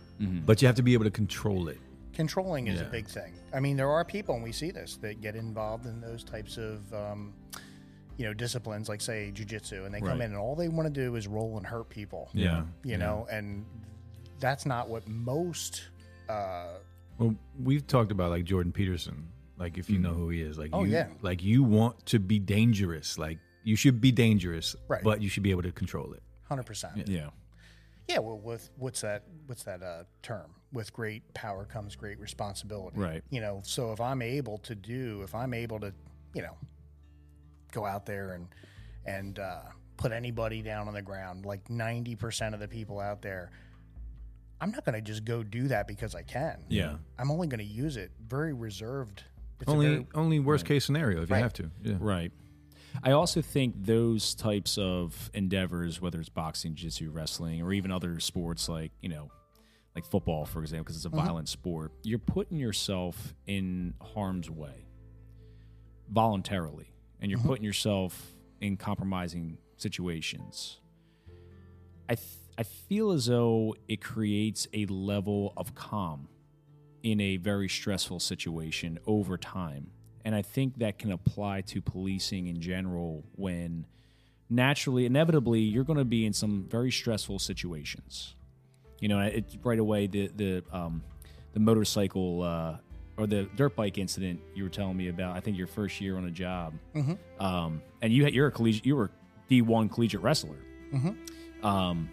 [0.45, 1.79] But you have to be able to control it.
[2.13, 3.33] Controlling is a big thing.
[3.53, 6.57] I mean, there are people, and we see this, that get involved in those types
[6.57, 7.33] of, um,
[8.17, 10.93] you know, disciplines, like say jujitsu, and they come in and all they want to
[10.93, 12.29] do is roll and hurt people.
[12.33, 12.63] Yeah.
[12.83, 13.65] You know, and
[14.41, 15.83] that's not what most.
[16.27, 16.73] Uh,
[17.17, 19.27] Well, we've talked about like Jordan Peterson.
[19.57, 21.07] Like if you know who he is, like Oh, you, yeah.
[21.21, 23.17] like you want to be dangerous.
[23.19, 25.03] Like you should be dangerous, Right.
[25.03, 26.23] but you should be able to control it.
[26.49, 27.07] Hundred percent.
[27.07, 27.29] Yeah.
[28.09, 28.19] Yeah.
[28.19, 29.23] Well, with what's that?
[29.45, 30.49] What's that uh, term?
[30.73, 32.97] With great power comes great responsibility.
[32.97, 33.23] Right.
[33.29, 33.61] You know.
[33.63, 35.93] So if I'm able to do, if I'm able to,
[36.33, 36.57] you know,
[37.71, 38.47] go out there and
[39.05, 39.61] and uh,
[39.97, 43.51] put anybody down on the ground, like ninety percent of the people out there,
[44.61, 46.63] I'm not going to just go do that because I can.
[46.69, 46.97] Yeah.
[47.17, 49.23] I'm only going to use it very reserved.
[49.59, 51.41] It's only very- only worst case scenario if you Right.
[51.41, 51.71] have to.
[51.81, 51.97] Yeah.
[51.99, 52.31] Right.
[53.03, 58.19] I also think those types of endeavors, whether it's boxing, jiu-jitsu, wrestling, or even other
[58.19, 59.31] sports like you know,
[59.95, 61.25] like football, for example, because it's a mm-hmm.
[61.25, 64.87] violent sport, you're putting yourself in harm's way
[66.09, 67.47] voluntarily, and you're mm-hmm.
[67.47, 70.79] putting yourself in compromising situations.
[72.09, 72.27] I th-
[72.61, 76.27] I feel as though it creates a level of calm
[77.01, 79.87] in a very stressful situation over time.
[80.23, 83.87] And I think that can apply to policing in general when
[84.47, 88.35] naturally, inevitably, you're going to be in some very stressful situations.
[88.99, 91.01] You know, it, right away, the, the, um,
[91.53, 92.77] the motorcycle uh,
[93.17, 96.15] or the dirt bike incident you were telling me about, I think your first year
[96.15, 96.75] on a job.
[97.39, 99.09] Um, and you had, you're a collegiate, you were
[99.49, 100.59] D1 collegiate wrestler.
[101.63, 102.07] Um,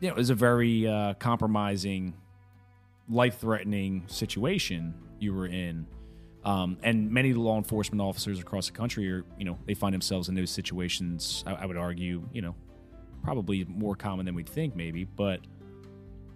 [0.00, 2.14] you know, it was a very uh, compromising
[3.08, 5.86] life threatening situation you were in.
[6.44, 10.28] Um, and many law enforcement officers across the country are, you know, they find themselves
[10.28, 11.42] in those situations.
[11.46, 12.54] I, I would argue, you know,
[13.22, 15.04] probably more common than we'd think, maybe.
[15.04, 15.40] But,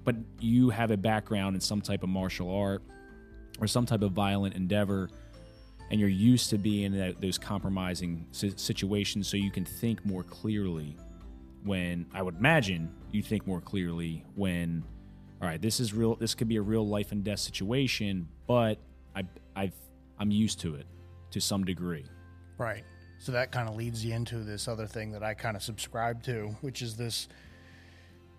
[0.05, 2.83] but you have a background in some type of martial art
[3.61, 5.09] or some type of violent endeavor,
[5.91, 10.05] and you're used to being in that, those compromising si- situations, so you can think
[10.05, 10.97] more clearly.
[11.65, 14.85] When I would imagine you think more clearly when
[15.43, 16.15] all right, this is real.
[16.15, 18.79] This could be a real life and death situation, but
[19.17, 19.25] I,
[19.57, 19.75] I've,
[20.17, 20.87] I'm used to it
[21.33, 22.05] to some degree.
[22.59, 22.85] Right.
[23.19, 26.23] So that kind of leads you into this other thing that I kind of subscribe
[26.25, 27.27] to, which is this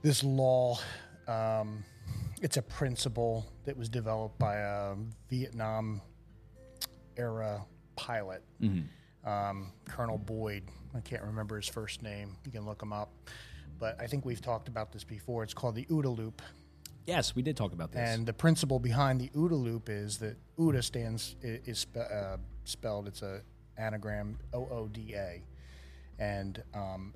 [0.01, 0.79] this law.
[1.27, 1.83] Um,
[2.41, 4.95] it's a principle that was developed by a
[5.29, 6.01] Vietnam
[7.17, 8.43] era pilot,
[9.25, 10.63] um, Colonel Boyd.
[10.95, 12.36] I can't remember his first name.
[12.45, 13.12] You can look him up.
[13.79, 15.43] But I think we've talked about this before.
[15.43, 16.41] It's called the OODA loop.
[17.06, 18.08] Yes, we did talk about this.
[18.08, 23.08] And the principle behind the OODA loop is that OODA stands is spe- uh, spelled.
[23.08, 23.41] It's a
[23.77, 25.41] anagram O O D A,
[26.19, 27.13] and um,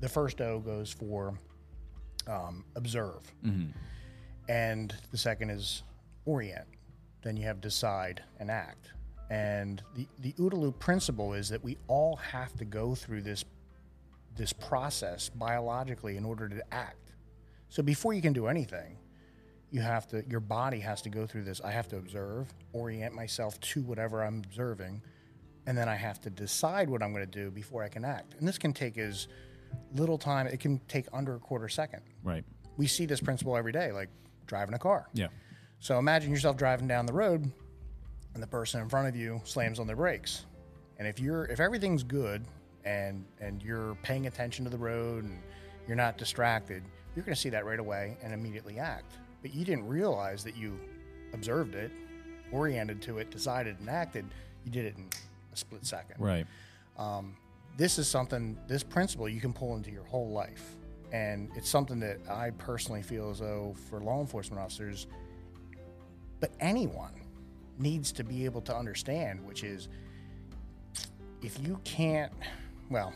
[0.00, 1.38] the first O goes for
[2.26, 3.22] um, observe,
[4.48, 5.82] and the second is
[6.26, 6.66] orient.
[7.22, 8.88] Then you have decide and act.
[9.30, 13.44] And the the OODA loop principle is that we all have to go through this
[14.36, 17.12] this process biologically in order to act.
[17.68, 18.98] So before you can do anything,
[19.70, 23.12] you have to your body has to go through this i have to observe orient
[23.12, 25.02] myself to whatever i'm observing
[25.66, 28.34] and then i have to decide what i'm going to do before i can act
[28.38, 29.26] and this can take as
[29.96, 32.44] little time it can take under a quarter second right.
[32.76, 34.10] we see this principle every day like
[34.46, 35.26] driving a car Yeah.
[35.80, 37.50] so imagine yourself driving down the road
[38.34, 40.44] and the person in front of you slams on their brakes
[40.98, 42.44] And if you're if everything's good
[42.84, 45.40] and and you're paying attention to the road and
[45.86, 46.82] you're not distracted,
[47.14, 49.14] you're going to see that right away and immediately act.
[49.42, 50.78] But you didn't realize that you
[51.32, 51.90] observed it,
[52.52, 54.24] oriented to it, decided and acted.
[54.64, 55.08] You did it in
[55.52, 56.16] a split second.
[56.18, 56.46] Right.
[56.96, 57.36] Um,
[57.76, 60.76] this is something, this principle you can pull into your whole life.
[61.12, 65.06] And it's something that I personally feel as though for law enforcement officers,
[66.40, 67.12] but anyone
[67.78, 69.88] needs to be able to understand, which is
[71.42, 72.32] if you can't,
[72.90, 73.12] well,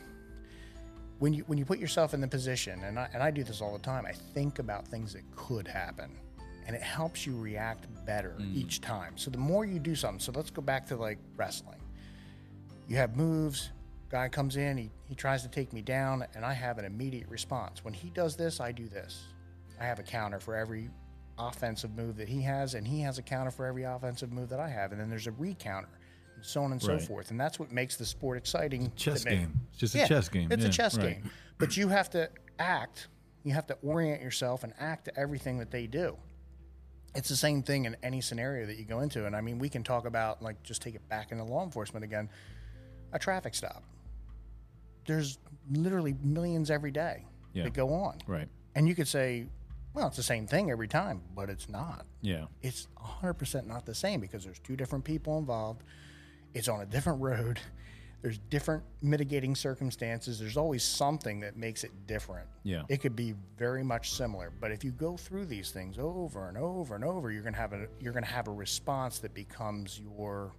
[1.18, 3.60] when you when you put yourself in the position, and I, and I do this
[3.60, 6.10] all the time, I think about things that could happen,
[6.66, 8.52] and it helps you react better hmm.
[8.54, 9.16] each time.
[9.16, 11.80] So the more you do something, so let's go back to like wrestling.
[12.88, 13.70] You have moves.
[14.10, 17.28] Guy comes in, he, he tries to take me down, and I have an immediate
[17.28, 17.84] response.
[17.84, 19.26] When he does this, I do this.
[19.78, 20.88] I have a counter for every
[21.38, 24.60] offensive move that he has, and he has a counter for every offensive move that
[24.60, 25.88] I have, and then there's a recounter,
[26.36, 27.02] and so on and so Right.
[27.02, 27.30] forth.
[27.30, 28.92] And that's what makes the sport exciting.
[28.96, 29.36] Chess to me.
[29.36, 29.60] game.
[29.70, 30.50] It's just a chess game.
[30.52, 30.68] It's Yeah.
[30.68, 31.22] a chess right.
[31.22, 31.30] game.
[31.58, 33.08] But you have to act,
[33.44, 36.16] you have to orient yourself and act to everything that they do.
[37.14, 39.26] It's the same thing in any scenario that you go into.
[39.26, 42.04] And I mean, we can talk about, like, just take it back into law enforcement
[42.04, 42.28] again
[43.12, 43.82] a traffic stop.
[45.06, 45.38] There's
[45.70, 47.24] literally millions every day
[47.54, 47.64] Yeah.
[47.64, 48.18] that go on.
[48.26, 48.48] Right.
[48.74, 49.46] And you could say,
[49.98, 52.06] well, it's the same thing every time, but it's not.
[52.22, 52.44] Yeah.
[52.62, 55.82] It's 100% not the same because there's two different people involved.
[56.54, 57.58] It's on a different road.
[58.22, 60.40] There's different mitigating circumstances.
[60.40, 62.48] There's always something that makes it different.
[62.64, 62.82] Yeah.
[62.88, 66.58] It could be very much similar, but if you go through these things over and
[66.58, 69.34] over and over, you're going to have a you're going to have a response that
[69.34, 70.52] becomes your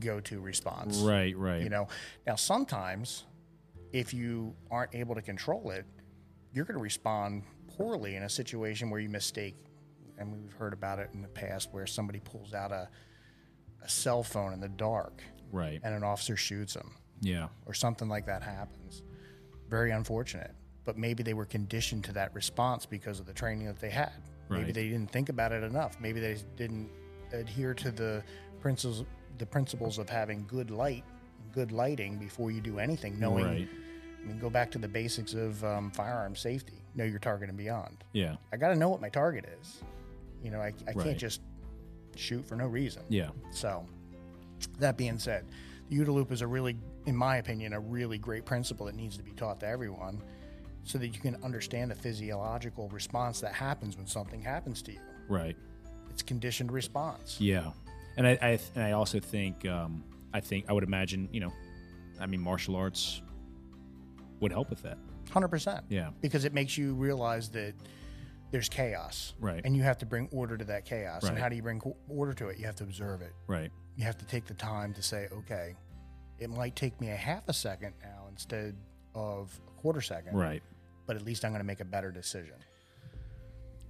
[0.00, 0.96] go-to response.
[1.00, 1.36] Right.
[1.36, 1.62] Right.
[1.62, 1.88] You know,
[2.26, 3.24] now sometimes
[3.92, 5.84] if you aren't able to control it,
[6.54, 7.42] you're going to respond
[7.76, 9.56] poorly in a situation where you mistake.
[10.18, 12.88] And we've heard about it in the past where somebody pulls out a,
[13.84, 15.80] a cell phone in the dark Right.
[15.84, 17.48] and an officer shoots them Yeah.
[17.66, 19.02] or something like that happens.
[19.68, 20.52] Very unfortunate.
[20.84, 24.12] But maybe they were conditioned to that response because of the training that they had.
[24.48, 25.98] Maybe they didn't think about it enough.
[26.00, 26.88] Maybe they didn't
[27.32, 28.22] adhere to the
[28.60, 29.04] principles
[29.38, 31.04] the principles of having good light,
[31.52, 33.18] good lighting before you do anything.
[33.20, 33.68] Knowing, Right.
[34.22, 36.82] I mean, go back to the basics of um, firearm safety.
[36.96, 38.02] Know your target and beyond.
[38.12, 38.36] Yeah.
[38.52, 39.82] I got to know what my target is.
[40.42, 41.04] You know, I, I Right.
[41.04, 41.40] can't just
[42.16, 43.02] shoot for no reason.
[43.08, 43.28] Yeah.
[43.50, 43.86] So,
[44.78, 45.44] that being said,
[45.90, 49.16] the OODA loop is a really, in my opinion, a really great principle that needs
[49.18, 50.22] to be taught to everyone
[50.84, 55.00] so that you can understand the physiological response that happens when something happens to you.
[55.28, 55.56] Right.
[56.10, 57.38] It's conditioned response.
[57.40, 57.72] Yeah,
[58.16, 61.52] and I, I and I also think um, I think I would imagine you know,
[62.18, 63.20] I mean martial arts
[64.40, 64.96] would help with that.
[65.30, 65.82] 100%.
[65.88, 66.10] Yeah.
[66.20, 67.74] Because it makes you realize that
[68.50, 69.34] there's chaos.
[69.40, 69.60] Right.
[69.64, 71.24] And you have to bring order to that chaos.
[71.24, 72.58] And how do you bring order to it?
[72.58, 73.32] You have to observe it.
[73.46, 73.70] Right.
[73.96, 75.74] You have to take the time to say, okay,
[76.38, 78.76] it might take me a half a second now instead
[79.14, 80.36] of a quarter second.
[80.36, 80.62] Right.
[81.06, 82.54] But at least I'm going to make a better decision.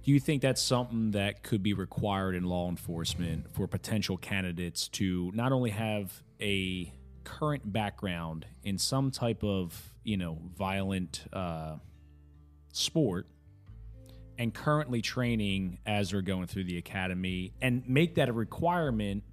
[0.03, 4.87] Do you think that's something that could be required in law enforcement for potential candidates
[4.89, 6.93] to not only have a
[7.27, 11.75] current background in some type of you know violent uh,
[12.71, 13.27] sport
[14.37, 19.23] and currently training as they're going through the academy and make that a requirement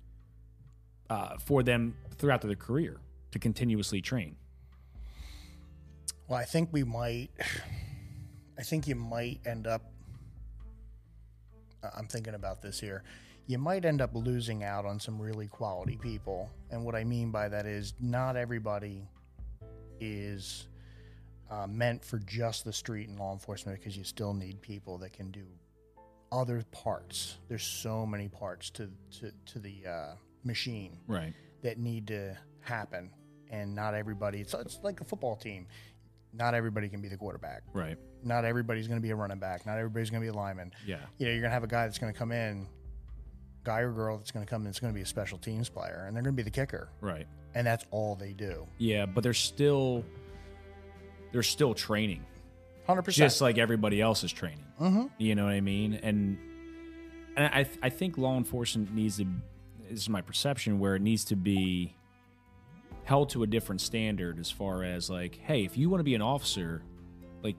[1.09, 2.97] uh, for them throughout their career
[3.31, 4.35] to continuously train
[6.27, 7.31] Well, I think we might.
[8.59, 9.83] I think you might end up.
[11.97, 13.05] I'm thinking about this here.
[13.47, 16.51] You might end up losing out on some really quality people.
[16.71, 19.07] And what I mean by that is not everybody
[20.01, 20.67] is
[21.51, 25.13] uh, meant for just the street and law enforcement because you still need people that
[25.13, 25.45] can do
[26.33, 27.37] other parts.
[27.49, 33.11] There's so many parts to, to, to the uh, machine right that need to happen,
[33.51, 34.41] and not everybody.
[34.41, 35.67] It's, it's like a football team.
[36.33, 37.63] Not everybody can be the quarterback.
[37.73, 39.65] right Not everybody's going to be a running back.
[39.67, 40.73] Not everybody's going to be a lineman.
[40.87, 42.67] yeah You know, you're going to have a guy that's going to come in,
[43.65, 44.69] guy or girl that's going to come in.
[44.69, 46.89] It's going to be a special teams player, and they're going to be the kicker,
[47.01, 48.67] right and that's all they do.
[48.79, 50.05] yeah but they're still
[51.33, 52.25] they're still training
[52.87, 53.27] Hundred percent.
[53.31, 54.65] just like everybody else is training.
[54.81, 55.09] Mhm.
[55.19, 55.95] You know what I mean?
[55.95, 56.37] And
[57.37, 59.27] and I I think law enforcement needs to.
[59.91, 61.95] This is my perception where it needs to be
[63.05, 66.15] held to a different standard as far as like, hey, if you want to be
[66.15, 66.83] an officer,
[67.43, 67.57] like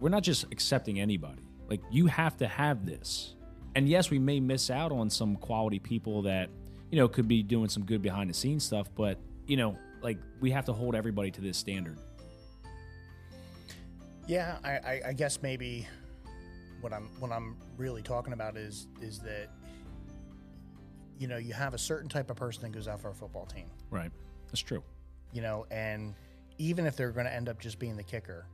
[0.00, 1.42] we're not just accepting anybody.
[1.70, 3.34] Like you have to have this.
[3.74, 6.50] And yes, we may miss out on some quality people that
[6.90, 10.18] you know could be doing some good behind the scenes stuff, but you know, like
[10.40, 11.98] we have to hold everybody to this standard.
[14.26, 15.86] Yeah, I, I, I guess maybe
[16.80, 19.48] what I'm what I'm really talking about is is that
[21.18, 23.46] you know you have a certain type of person that goes out for a football
[23.46, 23.66] team.
[23.90, 24.10] Right.
[24.48, 24.82] That's true.
[25.32, 26.14] you know, and
[26.58, 28.44] even if they're going to end up just being the kicker,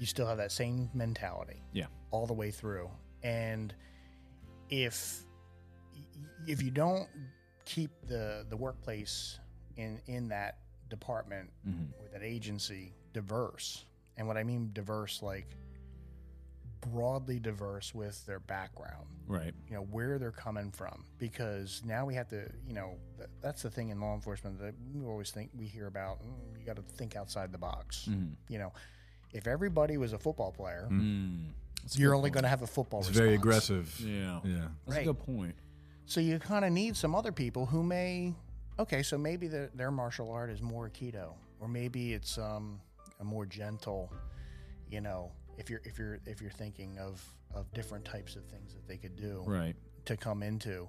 [0.00, 1.84] you still have that same mentality Yeah.
[2.10, 2.88] all the way through.
[3.24, 3.74] And
[4.70, 5.24] if
[6.46, 7.08] if you don't
[7.64, 9.38] keep the the workplace
[9.76, 10.58] in in that
[10.90, 11.88] department Mhm.
[11.98, 13.84] or that agency diverse,
[14.16, 15.46] and what I mean diverse, like
[16.92, 19.54] broadly diverse with their background, Right.
[19.68, 23.62] you know where they're coming from because now we have to you know th- that's
[23.62, 26.76] the thing in law enforcement that we always think we hear about mm, you got
[26.76, 28.36] to think outside the box Mhm.
[28.48, 28.70] you know
[29.32, 31.54] if everybody was a football player Mm.
[31.84, 33.24] That's you're only going to have a football It's response.
[33.24, 34.00] very aggressive.
[34.00, 34.40] Yeah.
[34.44, 34.54] Yeah.
[34.86, 35.02] That's Right.
[35.02, 35.54] a good point.
[36.06, 38.34] so you kind of need some other people who may
[38.78, 42.80] okay so maybe the, their martial art is more aikido or maybe it's um,
[43.20, 44.10] a more gentle
[44.90, 47.22] you know if you're if you're if you're thinking of
[47.54, 49.76] of different types of things that they could do Right.
[50.06, 50.88] to come into.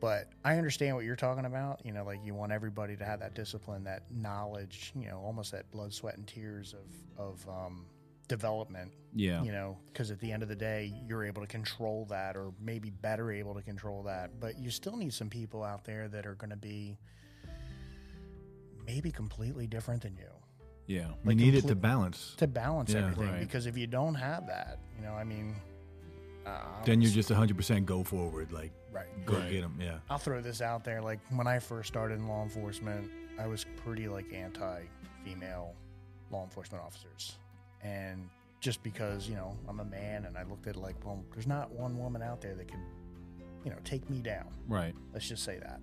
[0.00, 1.84] But I understand what you're talking about.
[1.84, 4.92] You know, like you want everybody to have that discipline, that knowledge.
[4.96, 6.88] You know, almost that blood, sweat, and tears of
[7.26, 7.84] of um,
[8.30, 8.92] development.
[9.14, 9.42] Yeah.
[9.42, 12.52] You know, because at the end of the day, you're able to control that, or
[12.60, 14.38] maybe better able to control that.
[14.40, 16.96] But you still need some people out there that are going to be
[18.86, 20.30] maybe completely different than you
[20.86, 21.08] Yeah.
[21.24, 22.34] We Like need it to balance.
[22.38, 23.00] to balance Yeah.
[23.06, 23.30] everything.
[23.32, 23.40] Right.
[23.40, 25.54] Because if you don't have that, you know, I mean,
[26.46, 28.50] uh, Then you're just 100% go forward.
[28.52, 29.08] Like, right.
[29.26, 29.50] go Right.
[29.50, 29.76] get them.
[29.80, 29.98] Yeah.
[30.08, 31.00] I'll throw this out there.
[31.02, 35.74] Like when I first started in law enforcement, I was pretty like anti-female
[36.30, 37.36] law enforcement officers,
[37.82, 38.28] and
[38.60, 41.46] just because you know I'm a man, and I looked at it like, well, there's
[41.46, 42.80] not one woman out there that can,
[43.64, 44.46] you know, take me down.
[44.68, 44.94] Right.
[45.12, 45.80] Let's just say that.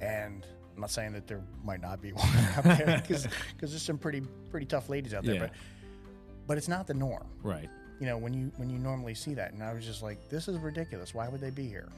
[0.00, 3.26] And I'm not saying that there might not be one out there because
[3.60, 5.40] there's some pretty pretty tough ladies out there, Yeah.
[5.40, 5.50] but
[6.46, 7.68] but it's not the norm Right.
[8.00, 10.48] you know when you when you normally see that and i was just like this
[10.48, 11.88] is ridiculous why would they be here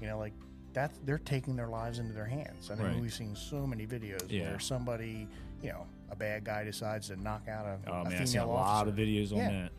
[0.00, 0.32] you know like
[0.72, 3.00] that's they're taking their lives into their hands i mean Right.
[3.00, 4.50] we've seen so many videos Yeah.
[4.50, 5.28] where somebody
[5.62, 8.36] you know a bad guy decides to knock out a, Oh a man, I see
[8.36, 9.48] a female lot of videos on Yeah.
[9.50, 9.72] that.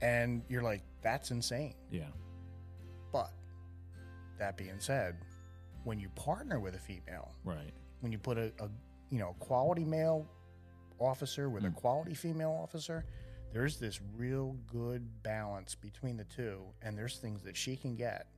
[0.00, 2.08] and you're like that's insane Yeah.
[3.12, 3.30] but
[4.38, 5.16] that being said
[5.84, 7.72] when you partner with a female Right.
[8.00, 8.68] when you put a, a
[9.10, 10.26] you know quality male
[11.00, 11.74] officer with a Mm.
[11.74, 13.04] quality female officer
[13.52, 18.28] there's this real good balance between the two and there's things that she can get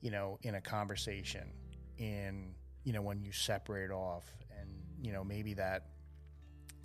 [0.00, 1.52] you know in a conversation
[1.98, 4.24] in you know when you separate off
[4.58, 4.68] and
[5.00, 5.86] you know maybe that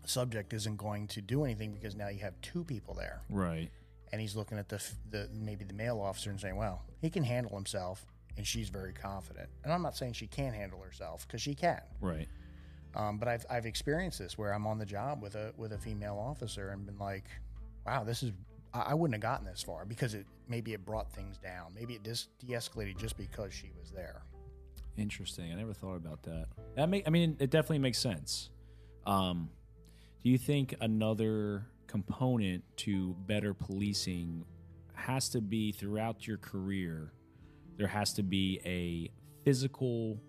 [0.09, 3.69] subject isn't going to do anything because now you have two people there Right.
[4.11, 7.23] and he's looking at the, the maybe the male officer and saying, "Well, he can
[7.23, 8.05] handle himself,"
[8.37, 9.49] and she's very confident.
[9.63, 12.27] And I'm not saying she can't handle herself because she can, Right.
[12.95, 15.77] um, but I've I've experienced this where I'm on the job with a with a
[15.77, 17.25] female officer and been like,
[17.85, 18.31] "Wow, this is."
[18.73, 21.73] I I wouldn't have gotten this far because it maybe it brought things down.
[21.75, 24.21] Maybe it dis- de-escalated just because she was there.
[24.97, 25.51] Interesting.
[25.51, 26.47] I never thought about that.
[26.75, 28.49] That make I mean it definitely makes sense.
[29.05, 29.49] Um,
[30.23, 34.43] do you think another component to better policing
[34.93, 37.13] has to be throughout your career?
[37.77, 39.11] There has to be a
[39.45, 40.19] physical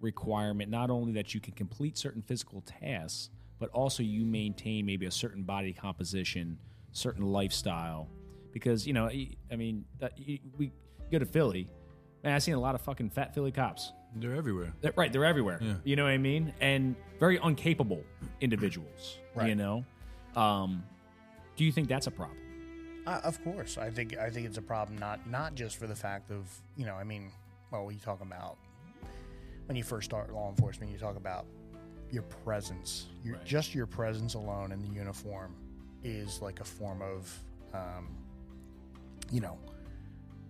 [0.00, 5.06] requirement, not only that you can complete certain physical tasks, but also you maintain maybe
[5.06, 6.58] a certain body composition,
[6.92, 8.08] certain lifestyle.
[8.52, 9.84] Because you know, I mean,
[10.58, 10.72] we
[11.10, 11.68] go to Philly,
[12.22, 12.34] man.
[12.34, 13.92] I've seen a lot of fucking fat Philly cops.
[14.16, 14.72] They're everywhere.
[14.80, 15.58] They're- right, they're everywhere.
[15.60, 15.74] Yeah.
[15.84, 16.52] You know what I mean?
[16.60, 18.02] And very uncapable
[18.40, 19.18] individuals.
[19.46, 19.84] You know,
[20.36, 20.84] um,
[21.56, 22.36] do you think that's a problem?
[23.06, 25.94] Uh, of course, I think I think it's a problem not not just for the
[25.96, 26.44] fact of
[26.76, 27.30] you know I mean,
[27.70, 28.58] well, you talk about
[29.66, 31.46] when you first start law enforcement, you talk about
[32.10, 33.44] your presence, your, Right.
[33.46, 35.54] just your presence alone in the uniform
[36.04, 37.40] is like a form of,
[37.72, 38.14] um,
[39.30, 39.58] you know,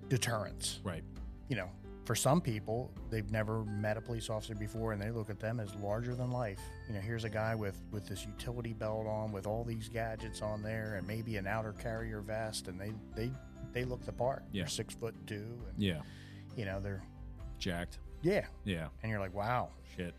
[0.09, 0.81] deterrence.
[0.83, 1.05] Right.
[1.49, 1.69] You know,
[2.05, 5.61] for some people, they've never met a police officer before, and they look at them
[5.61, 6.59] as larger than life.
[6.89, 10.43] You know, here's a guy with with this utility belt on, with all these gadgets
[10.43, 13.31] on there, and maybe an outer carrier vest, and they they
[13.73, 14.43] they look the part.
[14.53, 14.63] Yeah.
[14.63, 16.01] They're six foot two, and Yeah.
[16.57, 17.03] you know they're
[17.59, 17.99] Jacked.
[18.23, 18.89] yeah, Yeah.
[19.03, 19.69] and you're like, wow.
[19.97, 20.15] Shit.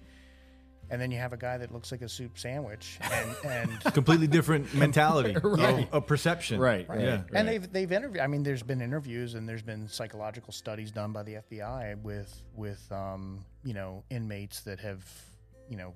[0.90, 4.28] And then you have a guy that looks like a soup sandwich, and and Completely
[4.28, 5.88] different mentality Right.
[5.88, 6.60] of, of perception.
[6.60, 6.86] Right.
[6.88, 6.94] Yeah.
[7.16, 7.24] Right.
[7.34, 8.22] and they've they've interviewed.
[8.22, 12.44] I mean, there's been interviews and there's been psychological studies done by the FBI with
[12.56, 15.04] with um, you know inmates that have
[15.70, 15.94] you know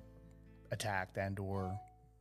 [0.72, 1.78] attacked and or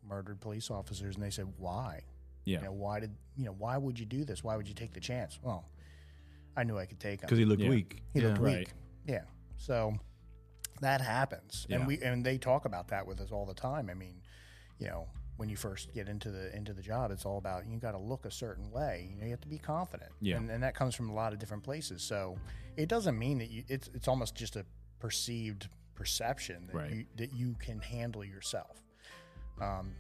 [0.08, 2.02] murdered police officers, and they said why?
[2.46, 2.60] Yeah.
[2.60, 4.44] You know, why did you know why would you do this?
[4.44, 5.40] Why would you take the chance?
[5.42, 5.66] Well,
[6.56, 7.26] I knew I could take him.
[7.28, 7.70] Because he looked Yeah.
[7.70, 8.04] weak.
[8.14, 8.56] He looked weak.
[8.56, 8.74] Right.
[9.06, 9.22] Yeah.
[9.58, 9.94] So
[10.82, 11.78] that happens, Yeah.
[11.78, 13.90] and we and they talk about that with us all the time.
[13.90, 14.22] I mean,
[14.80, 15.08] you know,
[15.38, 17.98] when you first get into the into the job, it's all about you got to
[18.00, 19.08] look a certain way.
[19.12, 20.12] You know, you have to be confident.
[20.22, 20.38] Yeah.
[20.38, 22.02] And, and that comes from a lot of different places.
[22.04, 22.38] So
[22.76, 23.64] it doesn't mean that you.
[23.68, 24.66] It's it's almost just a
[25.00, 26.92] perceived perception that Right.
[26.92, 28.82] you that you can handle yourself.
[29.62, 29.96] Um,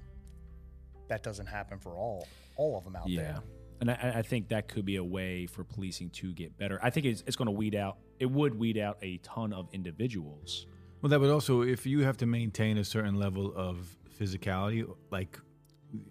[1.07, 3.21] that doesn't happen for all all of them out Yeah.
[3.21, 3.41] there.
[3.79, 6.79] And I, I think that could be a way for policing to get better.
[6.81, 9.67] I think it's, it's going to weed out, it would weed out a ton of
[9.71, 10.65] individuals.
[11.01, 15.39] Well, that would also, if you have to maintain a certain level of physicality, like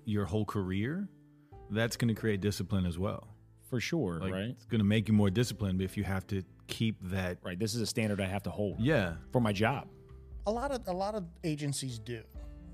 [0.05, 1.09] your whole career,
[1.71, 3.29] that's going to create discipline as well.
[3.69, 4.51] For sure, Like, right?
[4.51, 7.39] It's going to make you more disciplined if you have to keep that.
[7.43, 7.59] Right.
[7.59, 9.15] This is a standard I have to hold Yeah.
[9.33, 9.89] for my job.
[10.47, 12.23] A lot of a lot of agencies do.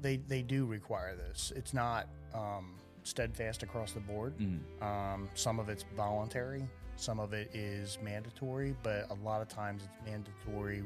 [0.02, 1.50] They they do require this.
[1.56, 4.34] It's not um, steadfast across the board.
[4.80, 6.62] Um, some of it's voluntary.
[6.96, 8.74] Some of it is mandatory.
[8.82, 10.82] But a lot of times it's mandatory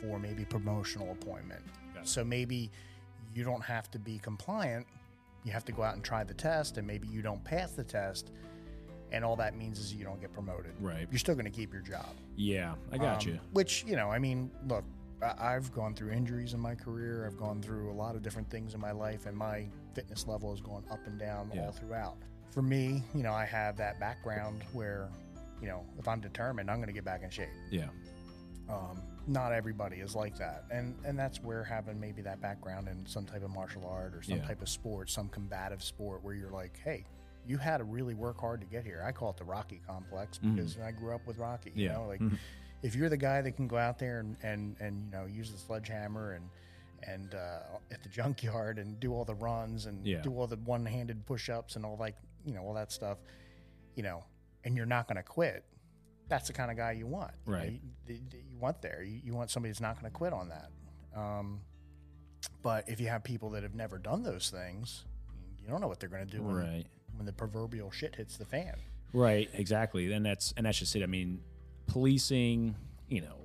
[0.00, 1.62] for maybe promotional appointment.
[2.02, 2.70] So maybe
[3.34, 4.86] you don't have to be compliant.
[5.44, 7.84] You have to go out and try the test, and maybe you don't pass the
[7.84, 8.30] test,
[9.12, 10.72] and all that means is you don't get promoted.
[10.80, 11.06] Right.
[11.10, 12.14] You're still going to keep your job.
[12.36, 12.74] Yeah.
[12.92, 13.40] I got Um, you.
[13.52, 14.84] Which, you know, I mean, look,
[15.22, 17.26] I've gone through injuries in my career.
[17.26, 20.52] I've gone through a lot of different things in my life, and my fitness level
[20.54, 21.66] is going up and down Yeah.
[21.66, 22.16] all throughout.
[22.50, 25.08] For me, you know, I have that background where,
[25.60, 27.48] you know, if I'm determined, I'm going to get back in shape.
[27.70, 27.88] Yeah.
[28.68, 33.04] Um, not everybody is like that, and and that's where having maybe that background in
[33.06, 34.46] some type of martial art or some Yeah.
[34.46, 37.04] type of sport, some combative sport, where you're like, hey,
[37.46, 39.02] you had to really work hard to get here.
[39.04, 41.72] I call it the Rocky complex because I grew up with Rocky.
[41.74, 41.92] You Mm-hmm.
[41.92, 41.92] Yeah.
[41.92, 42.38] know, like
[42.82, 45.50] if you're the guy that can go out there and and and you know use
[45.50, 46.48] the sledgehammer and
[47.06, 50.20] and uh, at the junkyard and do all the runs and Yeah.
[50.22, 53.18] do all the one-handed push-ups and all like you know all that stuff,
[53.94, 54.24] you know,
[54.64, 55.64] and you're not going to quit.
[56.28, 57.80] That's the kind of guy you want, you know, Right.
[58.06, 58.16] you,
[58.50, 59.02] you want there.
[59.02, 60.70] You, you want somebody that's not going to quit on that.
[61.18, 61.60] Um,
[62.62, 65.04] but if you have people that have never done those things,
[65.58, 66.84] you don't know what they're going to do when, Right.
[67.16, 68.74] when the proverbial shit hits the fan.
[69.12, 70.12] Right, exactly.
[70.12, 71.02] And that's and that's just it.
[71.02, 71.42] I mean,
[71.88, 72.76] policing,
[73.08, 73.39] you know,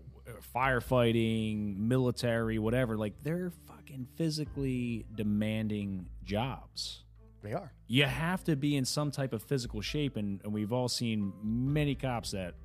[0.54, 7.04] firefighting, military, whatever, like they're fucking physically demanding jobs.
[7.44, 7.72] They are.
[7.88, 11.32] You have to be in some type of physical shape and, and we've all seen
[11.44, 12.56] many cops that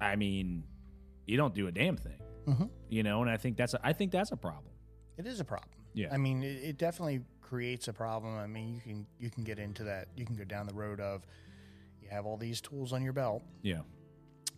[0.00, 0.64] I mean,
[1.26, 2.20] you don't do a damn thing.
[2.46, 2.68] Mhm.
[2.90, 4.72] You know, and I think that's a, I think that's a problem.
[5.16, 5.70] It is a problem.
[5.94, 6.08] Yeah.
[6.12, 8.36] I mean, it, it definitely creates a problem.
[8.36, 10.08] I mean, you can you can get into that.
[10.16, 11.26] You can go down the road of
[12.02, 13.80] you have all these tools on your belt Yeah.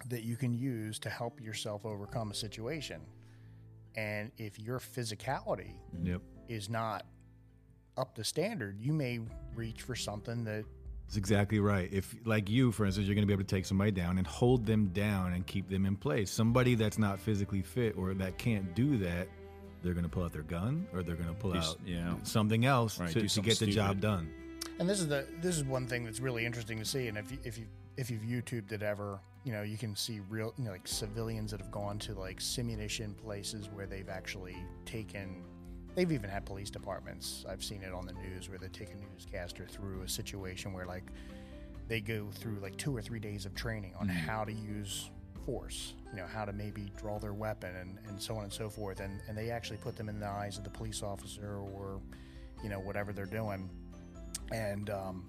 [0.09, 3.01] That you can use to help yourself overcome a situation.
[3.97, 6.07] And if your physicality mm-hmm.
[6.07, 6.21] Yep.
[6.49, 7.05] is not
[7.97, 9.21] up to standard, you may
[9.55, 10.65] reach for something that
[11.07, 11.89] That's exactly right.
[11.93, 14.27] If, like you, for instance, you're going to be able to take somebody down and
[14.27, 16.31] hold them down and keep them in place.
[16.31, 19.29] Somebody that's not physically fit or that can't do that,
[19.83, 22.15] they're going to pull out their gun or they're going to pull Do out yeah.
[22.23, 24.31] something else Right, to, do to something get the job done.
[24.79, 27.09] And this is the this is one thing that's really interesting to see.
[27.09, 29.19] And if you, if you if you've YouTubed it ever,
[29.49, 32.39] you know you can see real you know, like civilians that have gone to like
[32.39, 35.43] simuation places where they've actually taken.
[35.95, 37.47] They've even had police departments.
[37.49, 40.85] I've seen it on the news where they take a newscaster through a situation where
[40.85, 41.05] like
[41.89, 45.09] they go through like two or three days of training on how to use
[45.47, 45.95] force.
[46.11, 49.01] You know how to maybe draw their weapon and, and so on and so forth.
[49.01, 52.03] And and they actually put them in the eyes of the police officer or
[52.63, 53.71] you know whatever they're doing
[54.53, 55.25] and um,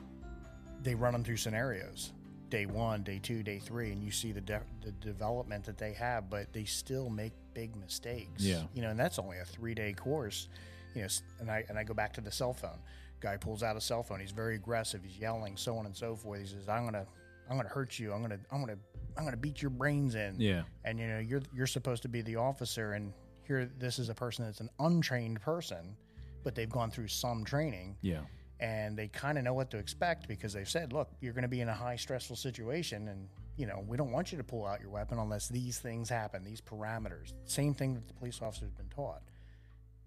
[0.84, 2.12] they run them through scenarios
[2.50, 5.94] day one day two day three and you see the, de- the development that they
[5.94, 8.44] have but they still make big mistakes.
[8.44, 8.64] Yeah.
[8.74, 10.48] you know and that's only a three day course.
[10.96, 11.08] You know
[11.40, 12.80] and i and i go back to the cell phone.
[13.20, 14.20] Guy pulls out a cell phone.
[14.20, 15.02] He's very aggressive.
[15.04, 16.40] He's yelling so on and so forth.
[16.40, 17.06] He says i'm gonna
[17.50, 18.12] i'm gonna hurt you.
[18.14, 18.78] I'm gonna i'm gonna
[19.18, 20.36] i'm gonna beat your brains in.
[20.40, 20.64] Yeah.
[20.86, 24.14] and you know you're you're supposed to be the officer and here this is a
[24.14, 25.96] person that's an untrained person
[26.44, 27.96] but they've gone through some training.
[28.02, 28.22] Yeah.
[28.60, 31.48] And they kind of know what to expect because they've said, look, you're going to
[31.48, 34.66] be in a high stressful situation, and you know we don't want you to pull
[34.66, 37.34] out your weapon unless these things happen, these parameters.
[37.46, 39.22] Same thing that the police officer's been taught,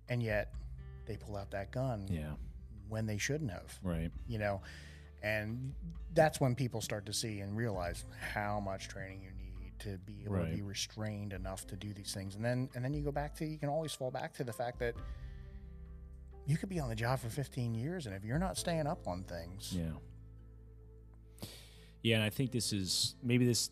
[0.08, 0.52] and yet
[1.06, 2.34] they pull out that gun Yeah.
[2.88, 4.10] when they shouldn't have, Right.
[4.28, 4.60] you know,
[5.22, 5.74] and
[6.14, 10.24] that's when people start to see and realize how much training you need to be
[10.24, 13.12] able to be restrained enough to do these things, and then and then you go
[13.12, 14.94] back to you can always fall back to the fact that
[16.46, 19.06] you could be on the job for 15 years and if you're not staying up
[19.06, 19.92] on things Yeah.
[22.02, 23.70] Yeah, and I think this is maybe this.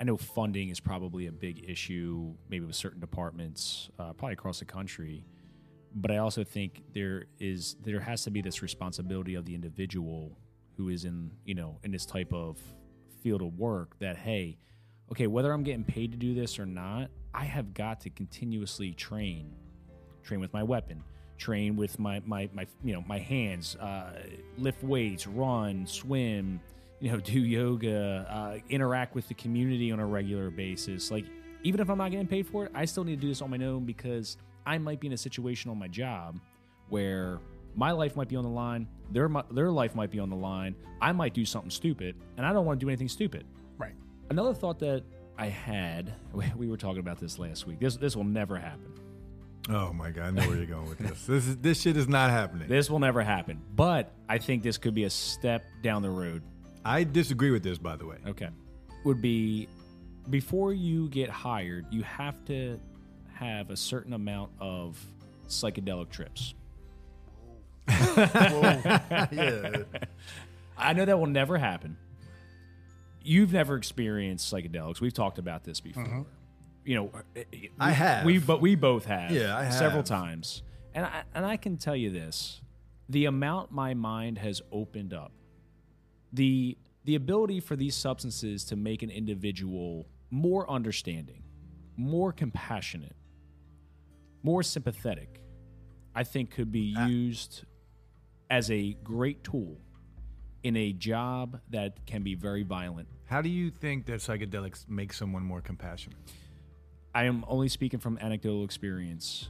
[0.00, 4.60] I know funding is probably a big issue, maybe with certain departments, uh, probably across
[4.60, 5.24] the country.
[5.94, 10.36] But I also think there is there has to be this responsibility of the individual
[10.76, 12.58] who is in you know in this type of
[13.22, 14.58] field of work that hey,
[15.10, 18.92] okay, whether I'm getting paid to do this or not, I have got to continuously
[18.94, 19.54] train,
[20.22, 21.02] train with my weapon,
[21.38, 24.12] train with my my, my you know my hands, uh,
[24.58, 26.60] lift weights, run, swim,
[27.00, 31.10] you know, do yoga, uh, interact with the community on a regular basis.
[31.10, 31.24] Like
[31.62, 33.50] even if I'm not getting paid for it, I still need to do this on
[33.50, 34.36] my own because
[34.66, 36.38] I might be in a situation on my job
[36.88, 37.40] where
[37.74, 40.74] my life might be on the line, their their life might be on the line.
[41.00, 43.46] I might do something stupid, and I don't want to do anything stupid.
[43.78, 43.94] Right.
[44.30, 45.04] Another thought that
[45.38, 46.12] I had,
[46.56, 47.78] we were talking about this last week.
[47.78, 48.92] This this will never happen.
[49.70, 51.24] Oh my god, I know where you're going with this.
[51.26, 52.68] This is this shit is not happening.
[52.68, 53.60] This will never happen.
[53.74, 56.42] But I think this could be a step down the road.
[56.84, 58.16] I disagree with this, by the way.
[58.26, 58.48] Okay.
[59.04, 59.68] Would be
[60.30, 62.80] before you get hired, you have to
[63.34, 64.98] have a certain amount of
[65.48, 66.54] psychedelic trips.
[67.88, 69.82] yeah.
[70.76, 71.96] I know that will never happen.
[73.22, 75.00] You've never experienced psychedelics.
[75.00, 76.04] We've talked about this before.
[76.04, 76.22] Mm-hmm.
[76.88, 78.24] You know, eh, eh, we- I have.
[78.24, 79.30] We but we both have.
[79.30, 79.74] Yeah, I have.
[79.74, 80.62] several times.
[80.94, 82.62] And I, and I can tell you this:
[83.10, 85.30] the amount my mind has opened up,
[86.32, 91.42] the the ability for these substances to make an individual more understanding,
[91.98, 93.16] more compassionate,
[94.42, 95.42] more sympathetic,
[96.14, 97.06] I think could be ah.
[97.06, 97.64] used
[98.48, 99.76] as a great tool
[100.62, 103.08] in a job that can be very violent.
[103.26, 106.16] How do you think that psychedelics make someone more compassionate?
[107.18, 109.48] I am only speaking from anecdotal experience.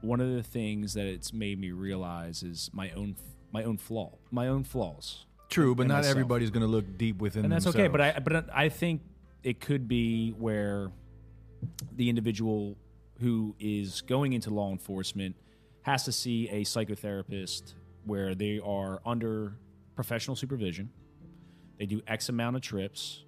[0.00, 3.14] One of the things that it's made me realize is my own
[3.52, 5.24] my own flaw, my own flaws.
[5.48, 6.10] True, but not myself.
[6.10, 7.86] everybody's going to look deep within and that's okay.
[7.86, 8.00] But.
[8.00, 9.02] I but I think
[9.44, 10.90] it could be where
[11.94, 12.76] the individual
[13.20, 15.36] who is going into law enforcement
[15.82, 19.52] has to see a psychotherapist where they are under
[19.94, 20.90] professional supervision.
[21.78, 23.22] They do X amount of trips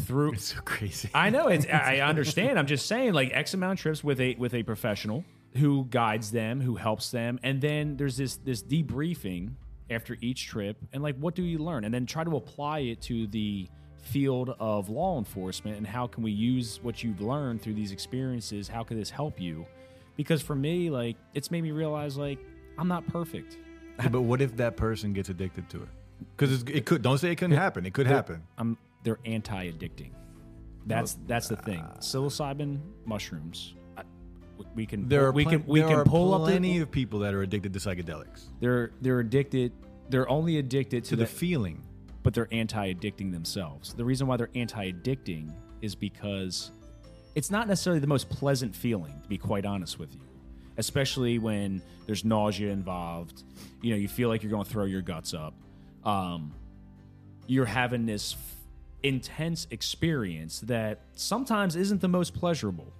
[0.00, 0.32] through.
[0.32, 1.10] it's so crazy.
[1.14, 1.66] I know it's.
[1.66, 2.58] I understand.
[2.58, 5.24] I'm just saying, like X amount of trips with a with a professional
[5.56, 9.52] who guides them, who helps them, and then there's this this debriefing
[9.90, 13.00] after each trip, and like, what do you learn, and then try to apply it
[13.02, 13.66] to the
[14.02, 18.68] field of law enforcement, and how can we use what you've learned through these experiences?
[18.68, 19.66] How could this help you?
[20.16, 22.38] Because for me, like, it's made me realize, like,
[22.76, 23.56] I'm not perfect.
[23.98, 25.88] Yeah, but what if that person gets addicted to it?
[26.36, 27.02] Because it could.
[27.02, 27.86] Don't say it couldn't happen.
[27.86, 28.42] It could happen.
[28.56, 28.76] I'm
[29.08, 30.10] they're anti-addicting.
[30.86, 31.82] That's that's the thing.
[31.98, 33.74] Psilocybin mushrooms.
[33.96, 34.02] I,
[34.74, 37.40] we can There are we can we can pull up plenty of people that are
[37.42, 38.44] addicted to psychedelics.
[38.60, 39.72] they're they're addicted.
[40.10, 41.82] They're only addicted to, To the feeling.
[42.22, 43.94] but they're anti-addicting themselves.
[43.94, 45.52] The reason why they're anti-addicting
[45.82, 46.70] is because
[47.34, 50.20] it's not necessarily the most pleasant feeling, to be quite honest with you.
[50.78, 53.42] Especially when there's nausea involved,
[53.82, 55.54] you know, you feel like you're going to throw your guts up.
[56.04, 56.54] Um,
[57.46, 58.34] you're having this
[59.02, 62.92] intense experience that sometimes isn't the most pleasurable,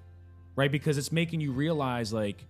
[0.56, 0.70] right?
[0.70, 2.44] Because it's making you realize, like,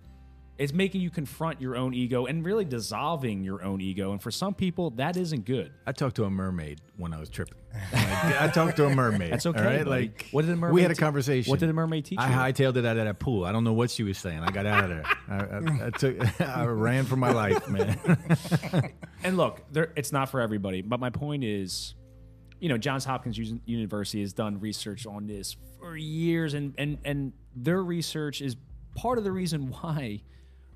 [0.59, 4.11] it's making you confront your own ego and really dissolving your own ego.
[4.11, 5.71] And for some people, that isn't good.
[5.87, 7.59] I talked to a mermaid when I was tripping.
[7.93, 9.33] Like, I talked to a mermaid.
[9.33, 9.65] That's okay.
[9.65, 10.75] Right, like what did the mermaid?
[10.75, 11.49] we had a conversation.
[11.51, 12.35] What did the mermaid teach I you?
[12.53, 13.45] hightailed it out of that pool.
[13.45, 14.41] I don't know what she was saying.
[14.41, 15.05] I got out of there.
[15.29, 16.41] I, I, I took.
[16.41, 18.93] I ran for my life, man.
[19.23, 20.83] and look, there, it's not for everybody.
[20.83, 21.95] But my point is,
[22.61, 27.33] you know, Johns Hopkins University has done research on this for years, and and and
[27.55, 28.57] their research is
[28.95, 30.23] part of the reason why,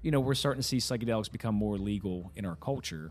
[0.03, 3.11] you know, we're starting to see psychedelics become more legal in our culture,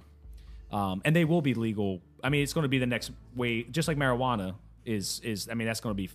[0.72, 2.02] um, and they will be legal.
[2.24, 4.56] I mean, it's going to be the next way, just like marijuana
[4.86, 5.50] is is.
[5.50, 6.10] I mean, that's going to be.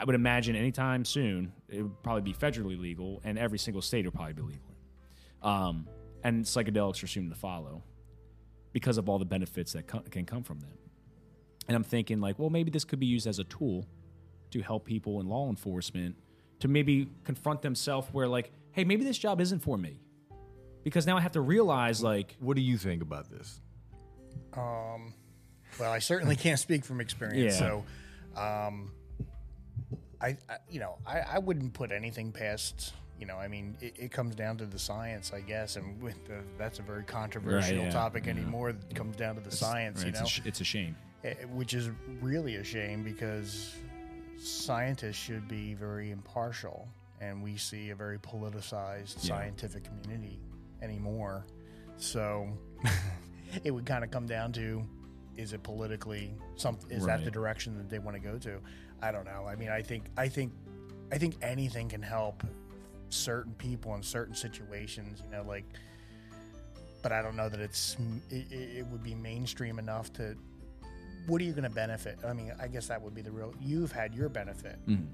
[0.00, 4.04] I would imagine anytime soon it would probably be federally legal, and every single state
[4.04, 4.62] will probably be legal.
[5.42, 5.88] Um,
[6.22, 7.82] and psychedelics are soon to follow
[8.72, 10.70] because of all the benefits that co- can come from them.
[11.68, 13.86] And I'm thinking, like, well, maybe this could be used as a tool
[14.50, 16.16] to help people in law enforcement
[16.60, 20.00] to maybe confront themselves where, like, hey, maybe this job isn't for me.
[20.82, 23.60] Because now I have to realize, like, what do you think about this?
[24.54, 25.12] Um,
[25.78, 27.60] well, I certainly can't speak from experience.
[27.60, 27.82] Yeah.
[28.34, 28.92] So, um,
[30.20, 32.94] I, I, you know, I, I wouldn't put anything past.
[33.20, 36.24] You know, I mean, it, it comes down to the science, I guess, and with
[36.26, 38.32] the, that's a very controversial yeah, topic yeah.
[38.32, 38.70] anymore.
[38.70, 40.96] It comes down to the science, you it's, know, a sh- it's a shame.
[41.24, 41.90] Eh, which is
[42.20, 43.74] really a shame because
[44.38, 46.88] scientists should be very impartial,
[47.20, 49.36] and we see a very politicized Yeah.
[49.36, 50.38] scientific community
[50.80, 51.44] anymore.
[51.96, 52.48] So
[53.64, 54.84] it would kind of come down to:
[55.36, 56.78] is it politically some?
[56.88, 58.60] Is that the direction that they want to go to?
[59.02, 59.44] I don't know.
[59.46, 60.52] I mean, I think, I think,
[61.12, 62.44] I think anything can help
[63.10, 65.20] certain people in certain situations.
[65.24, 65.64] You know, like.
[67.00, 67.96] But I don't know that it's
[68.28, 70.36] it, it it would be mainstream enough to
[71.28, 72.18] what are you going to benefit?
[72.26, 73.54] I mean, I guess that would be the real.
[73.60, 75.06] You've had your benefit Mhm.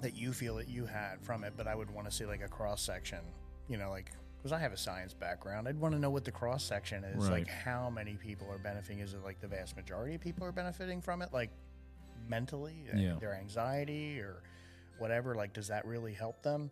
[0.00, 2.42] that you feel that you had from it, but I would want to see like
[2.42, 3.20] a cross section.
[3.68, 6.32] You know, like because I have a science background, I'd want to know what the
[6.32, 7.22] cross section is.
[7.28, 7.46] Right.
[7.46, 8.98] Like how many people are benefiting?
[8.98, 11.32] Is it like the vast majority of people are benefiting from it?
[11.32, 11.50] Like
[12.28, 13.16] mentally, uh, Yeah.
[13.20, 14.42] their anxiety, or
[14.98, 15.34] whatever.
[15.34, 16.70] Like, does that really help them?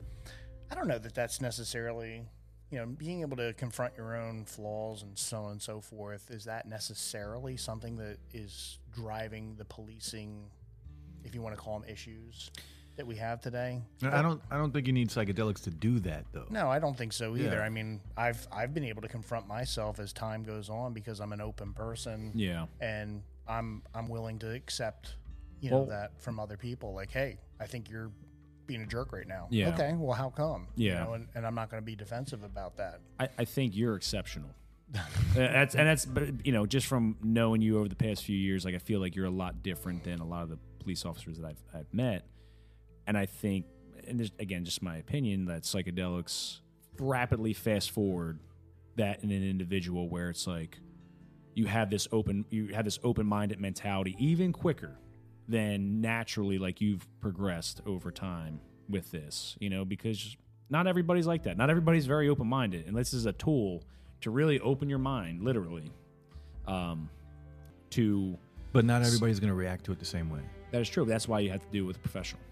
[0.70, 2.28] I don't know that that's necessarily,
[2.70, 6.30] you know, being able to confront your own flaws and so on and so forth.
[6.30, 10.44] Is that necessarily something that is driving the policing,
[11.24, 12.50] if you want to call them issues,
[12.96, 13.82] that we have today?
[14.02, 14.40] I don't.
[14.50, 16.46] I don't think you need psychedelics to do that, though.
[16.50, 17.56] No, I don't think so either.
[17.56, 17.62] Yeah.
[17.62, 21.32] I mean, I've I've been able to confront myself as time goes on because I'm
[21.32, 22.66] an open person Yeah.
[22.80, 25.16] and I'm I'm willing to accept
[25.60, 26.94] you know Well- that from other people.
[26.94, 28.12] Like, hey, I think you're
[28.70, 29.48] being a jerk right now.
[29.50, 29.70] Yeah.
[29.70, 29.94] Okay.
[29.96, 30.68] Well, how come?
[30.76, 31.04] You Yeah.
[31.04, 33.00] know, and, and I'm not going to be defensive about that.
[33.18, 34.50] I, I think you're exceptional.
[34.96, 34.98] Uh,
[35.36, 38.64] that's and that's but you know just from knowing you over the past few years,
[38.64, 41.38] like I feel like you're a lot different than a lot of the police officers
[41.38, 42.26] that I've I've met,
[43.06, 43.66] and I think
[44.08, 46.58] and this, again just my opinion that psychedelics
[46.98, 48.40] rapidly fast forward
[48.96, 50.80] that in an individual where it's like
[51.54, 54.98] you have this open you have this open minded mentality even quicker
[55.50, 60.36] than naturally like you've progressed over time with this you know because
[60.70, 63.82] not everybody's like that not everybody's very open minded and this is a tool
[64.20, 65.90] to really open your mind literally
[66.66, 67.08] um
[67.90, 68.38] to
[68.72, 70.40] But not everybody's going to react to it the same way.
[70.70, 72.42] that is true that's why you have to do it with a professional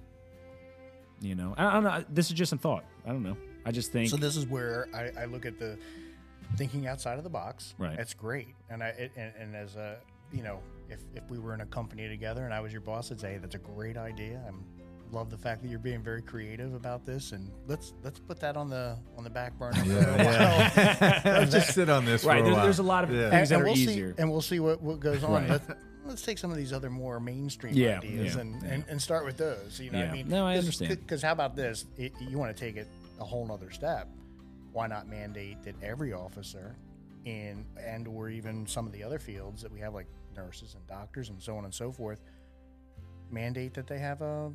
[1.20, 3.70] you know i, I don't know this is just a thought i don't know i
[3.70, 5.78] just think So this is where I, I look at the
[6.56, 7.74] thinking outside of the box.
[7.76, 7.94] Right.
[7.96, 8.48] That's great.
[8.70, 9.98] And I it, and, and as a
[10.32, 13.10] you know, if if we were in a company together and I was your boss,
[13.12, 14.42] I'd say hey, that's a great idea.
[14.46, 14.64] I'm
[15.10, 18.56] love the fact that you're being very creative about this, and let's let's put that
[18.58, 19.82] on the on the back burner.
[19.84, 21.20] for a while.
[21.24, 22.62] Let's just sit on this right for a there- while.
[22.64, 23.30] there's a lot of Yeah.
[23.30, 25.32] things that and are we'll easier See, and we'll see what, what goes on.
[25.32, 25.48] Right.
[25.50, 25.64] Let's,
[26.04, 28.68] let's take some of these other more mainstream Yeah, ideas yeah, and, yeah.
[28.68, 29.80] and, and start with those.
[29.80, 30.28] You know what I mean?
[30.28, 30.90] No, I understand.
[30.90, 31.86] Because how about this?
[31.96, 32.86] It, you want to take it
[33.18, 34.08] a whole nother step.
[34.72, 36.76] Why not mandate that every officer
[37.24, 40.06] in and or even some of the other fields that we have like
[40.38, 42.20] nurses and doctors and so on and so forth
[43.30, 44.50] mandate that they have a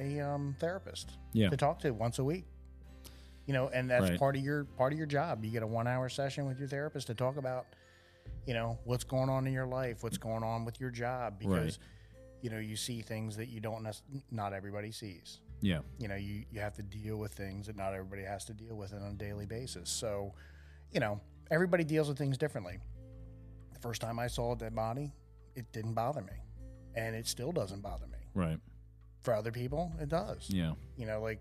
[0.00, 1.50] a um, therapist Yeah.
[1.50, 2.44] to talk to once a week
[3.46, 4.18] you know and that's Right.
[4.18, 6.68] part of your part of your job you get a one hour session with your
[6.68, 7.66] therapist to talk about
[8.46, 11.78] you know what's going on in your life what's going on with your job because
[11.78, 12.42] Right.
[12.42, 13.86] you know you see things that you don't
[14.30, 17.94] not everybody sees yeah you know you, you have to deal with things that not
[17.94, 20.34] everybody has to deal with on a daily basis so
[20.92, 21.20] you know
[21.50, 22.78] everybody deals with things differently
[23.84, 25.12] first time i saw a dead body
[25.56, 26.32] it didn't bother me
[26.96, 28.58] and it still doesn't bother me right
[29.22, 31.38] for other people it does yeah you know like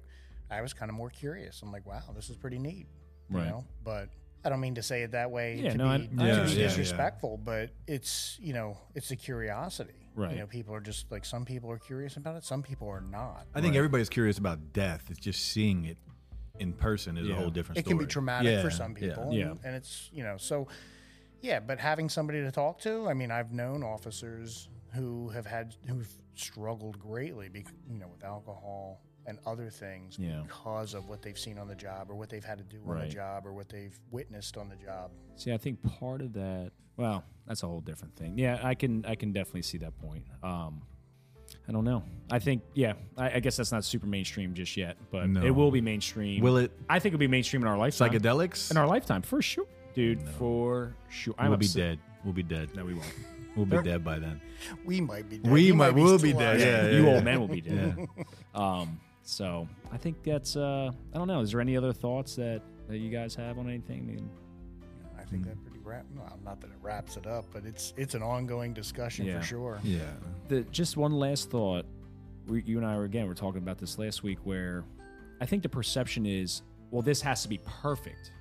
[0.51, 2.85] i was kind of more curious i'm like wow this is pretty neat
[3.29, 3.47] you Right.
[3.47, 4.09] know but
[4.43, 6.15] i don't mean to say it that way Yeah, to no, I- be, I to
[6.15, 6.49] be understand.
[6.49, 6.67] Yeah, yeah.
[6.67, 10.33] disrespectful but it's you know it's a curiosity Right.
[10.33, 12.99] you know people are just like some people are curious about it some people are
[13.01, 13.77] not I think Right.
[13.77, 15.05] everybody's curious about death.
[15.09, 15.97] It's just seeing it
[16.59, 17.35] in person is Yeah.
[17.35, 17.97] a whole different it story.
[17.97, 19.07] can be traumatic Yeah, for some yeah.
[19.07, 19.45] people Yeah.
[19.51, 20.67] And, and it's you know so
[21.43, 25.75] yeah but having somebody to talk to i mean i've known officers who have had
[25.87, 30.41] who've struggled greatly bec you know with alcohol and other things Yeah.
[30.41, 32.99] because of what they've seen on the job or what they've had to do on
[32.99, 36.71] the job or what they've witnessed on the job See, I think part of that.
[36.97, 38.37] Well, that's a whole different thing.
[38.37, 40.25] Yeah, I can I can definitely see that point.
[40.43, 40.81] Um,
[41.67, 42.03] I don't know.
[42.29, 42.93] I think yeah.
[43.17, 45.41] I, I guess that's not super mainstream just yet, but No.
[45.43, 46.43] it will be mainstream.
[46.43, 48.11] Will it I think it'll be mainstream in our lifetime.
[48.11, 48.69] psychedelics?
[48.71, 50.21] in our lifetime for sure, dude.
[50.37, 51.33] For sure.
[51.37, 51.99] I'm we'll be dead.
[52.23, 52.69] We'll be dead.
[52.75, 53.13] No, we won't.
[53.55, 54.41] We'll be dead by then.
[54.83, 55.51] we might be dead.
[55.51, 56.91] We You might- we'll be still dead, alive.
[56.91, 57.13] yeah, you yeah.
[57.15, 57.97] old man will be dead.
[58.55, 60.55] Um, so I think that's.
[60.55, 61.39] Uh, I don't know.
[61.41, 63.99] Is there any other thoughts that that you guys have on anything?
[64.01, 64.29] I mean,
[65.17, 68.13] i think that pretty wrap well, not that it wraps it up but it's it's
[68.13, 69.39] an ongoing discussion Yeah.
[69.39, 69.99] for sure Yeah.
[70.49, 71.85] the just one last thought.
[72.47, 73.25] We, you and I were again.
[73.25, 74.83] We are talking about this last week, where
[75.41, 78.31] I think the perception is, well, this has to be perfect.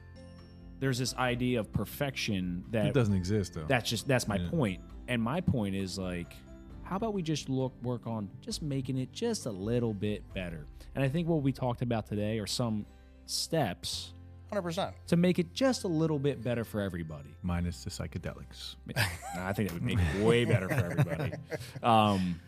[0.83, 3.67] There's this idea of perfection It that doesn't exist though.
[3.69, 4.51] that's just that's my Yeah.
[4.51, 4.81] point.
[5.07, 6.35] And my point is like,
[6.83, 10.67] how about we just look work on just making it just a little bit better?
[10.97, 12.85] And I think what we talked about today are some
[13.27, 14.13] steps
[14.51, 17.31] 100% to make it just a little bit better for everybody.
[17.43, 18.75] Minus the psychedelics.
[19.37, 21.33] Nah, I think that would make it way better for everybody.
[21.81, 22.41] Um,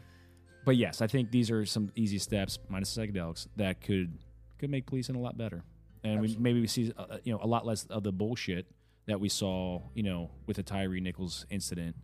[0.65, 4.19] but yes, I think these are some easy steps, minus the psychedelics, that could
[4.59, 5.63] could make policing a lot better,
[6.05, 8.67] and we, maybe we see uh, you know a lot less of the bullshit
[9.07, 11.97] that we saw you know with the Tyree Nichols incident,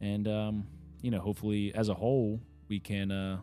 [0.00, 0.66] and um,
[1.02, 3.38] you know hopefully as a whole we can uh,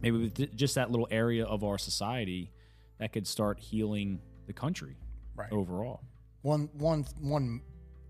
[0.00, 2.52] maybe with th- just that little area of our society
[2.98, 4.96] that could start healing the country
[5.34, 6.02] right overall.
[6.42, 7.62] One one one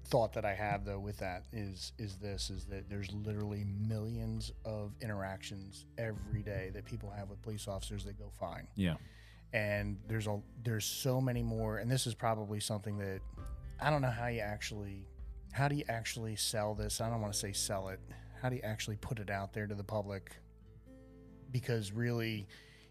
[0.08, 4.52] thought that I have though with that is is this is that there's literally millions
[4.64, 8.66] of interactions every day that people have with police officers that go fine.
[8.76, 8.94] Yeah,
[9.52, 13.20] And there's a there's so many more and this is probably something that
[13.80, 15.06] I don't know how you actually
[15.52, 17.00] how do you actually sell this?
[17.00, 18.00] I don't want to say sell it.
[18.42, 20.32] How do you actually put it out there to the public?
[21.50, 22.46] Because really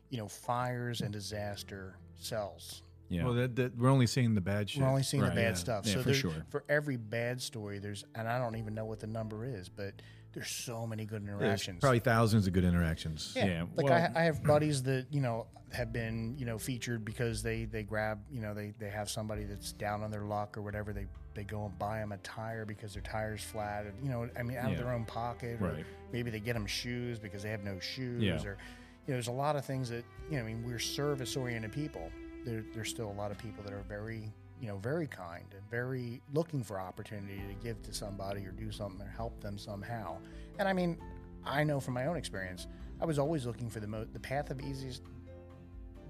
[0.09, 2.83] you know, fires and disaster sells.
[3.09, 3.25] Yeah.
[3.25, 4.81] Well, that, that, we're only seeing the bad shit.
[4.81, 5.53] We're only seeing Right, the bad yeah.
[5.53, 5.85] stuff.
[5.85, 6.45] Yeah, so for there- sure.
[6.49, 9.93] for every bad story, there's and I don't even know what the number is, but
[10.35, 11.79] there's so many good interactions.
[11.79, 13.33] probably thousands of good interactions.
[13.35, 16.57] Yeah, Yeah, like well- I, I have buddies that you know have been you know
[16.57, 20.21] featured because they they grab you know they they have somebody that's down on their
[20.25, 23.85] luck or whatever they they go and buy them a tire because their tire's flat
[23.85, 24.71] and you know I mean out Yeah.
[24.73, 25.85] of their own pocket or Right.
[26.13, 28.35] maybe they get them shoes because they have no shoes Yeah.
[28.35, 28.57] or
[29.05, 31.71] you know there's a lot of things that you know I mean we're service oriented
[31.73, 32.09] people
[32.45, 34.31] there, there's still a lot of people that are very
[34.61, 38.71] you know very kind and very looking for opportunity to give to somebody or do
[38.71, 40.17] something or help them somehow
[40.59, 40.97] and I mean
[41.45, 42.67] I know from my own experience
[43.01, 45.01] I was always looking for the mo- the path of easiest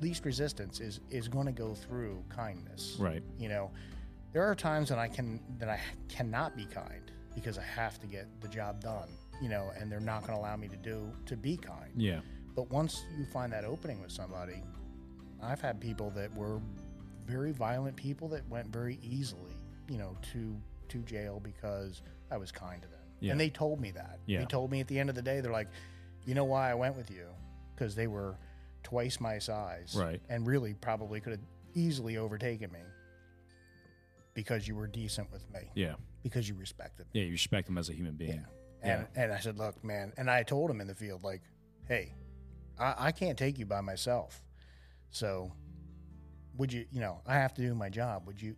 [0.02, 3.24] least resistance is is going to go through kindness right.
[3.40, 3.72] you know
[4.34, 5.80] there are times that I can that I
[6.10, 9.10] cannot be kind because I have to get the job done
[9.42, 12.20] you know and they're not going to allow me to do to be kind Yeah.
[12.56, 14.62] but once you find that opening with somebody,
[15.42, 16.60] I've had people that were
[17.26, 19.52] very violent people that went very easily,
[19.90, 20.56] you know, to
[20.90, 22.02] to jail because
[22.32, 23.00] I was kind to them.
[23.20, 23.32] Yeah.
[23.32, 24.20] And they told me that.
[24.28, 24.40] Yeah.
[24.40, 25.70] They told me at the end of the day, they're like,
[26.26, 27.26] you know why I went with you?
[27.74, 28.38] Because they were
[28.84, 29.96] twice my size.
[29.98, 30.22] Right.
[30.30, 31.42] And really probably could have
[31.74, 32.82] easily overtaken me
[34.34, 35.96] because you were decent with me, Yeah.
[36.24, 37.22] because you respected me.
[37.22, 37.26] Yeah.
[37.26, 38.46] You respect them as a human being.
[38.84, 38.98] Yeah.
[38.98, 41.42] And, and I said, look, man, and I told him in the field, like,
[41.88, 42.14] hey,
[42.78, 44.44] I, I can't take you by myself.
[45.10, 45.52] So
[46.58, 48.24] would you, you know, I have to do my job.
[48.28, 48.56] Would you,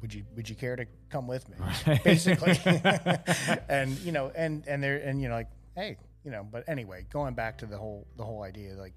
[0.00, 1.56] would you, would you care to come with me?
[2.04, 2.58] Basically.
[3.68, 7.06] and, you know, and, and they're, and, you know, like, hey, you know, but anyway,
[7.12, 8.94] going back to the whole, the whole idea, like,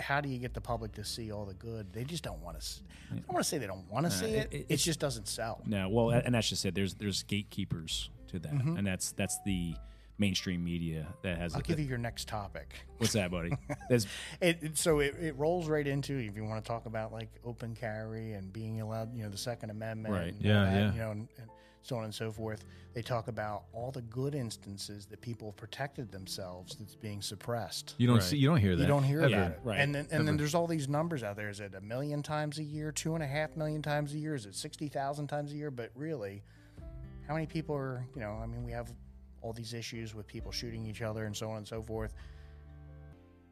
[0.00, 1.92] how do you get the public to see all the good?
[1.92, 2.66] They just don't want to.
[3.10, 4.56] I don't want to say they don't want to see it- it.
[4.60, 5.62] it- It, just doesn't sell.
[5.66, 6.74] No, well, and that's just it.
[6.74, 8.76] There's there's gatekeepers to that, mm-hmm.
[8.76, 9.74] and that's that's the
[10.18, 11.54] mainstream media that has.
[11.54, 11.66] I'll it.
[11.66, 12.74] give you your next topic.
[12.98, 13.52] What's that, buddy?
[13.88, 14.06] There's
[14.40, 17.28] It, it- so it, it rolls right into if you want to talk about like
[17.44, 20.32] open carry and being allowed, you know, the Second Amendment, Right.
[20.34, 20.92] and Yeah, that, yeah.
[20.92, 21.48] you know, and, and
[21.82, 22.64] so on and so forth.
[22.94, 27.94] They talk about all the good instances that people have protected themselves that's being suppressed.
[27.98, 28.22] You don't Right.
[28.24, 28.82] see, you don't hear that.
[28.82, 29.32] You don't hear ever.
[29.34, 31.48] about it, right, And then and then there's all these numbers out there.
[31.48, 34.34] Is it a million times a year, two and a half million times a year?
[34.34, 35.70] Is it sixty thousand times a year?
[35.70, 36.42] But really,
[37.28, 38.04] how many people are?
[38.14, 38.90] You know, I mean, we have
[39.42, 42.12] all these issues with people shooting each other and so on and so forth.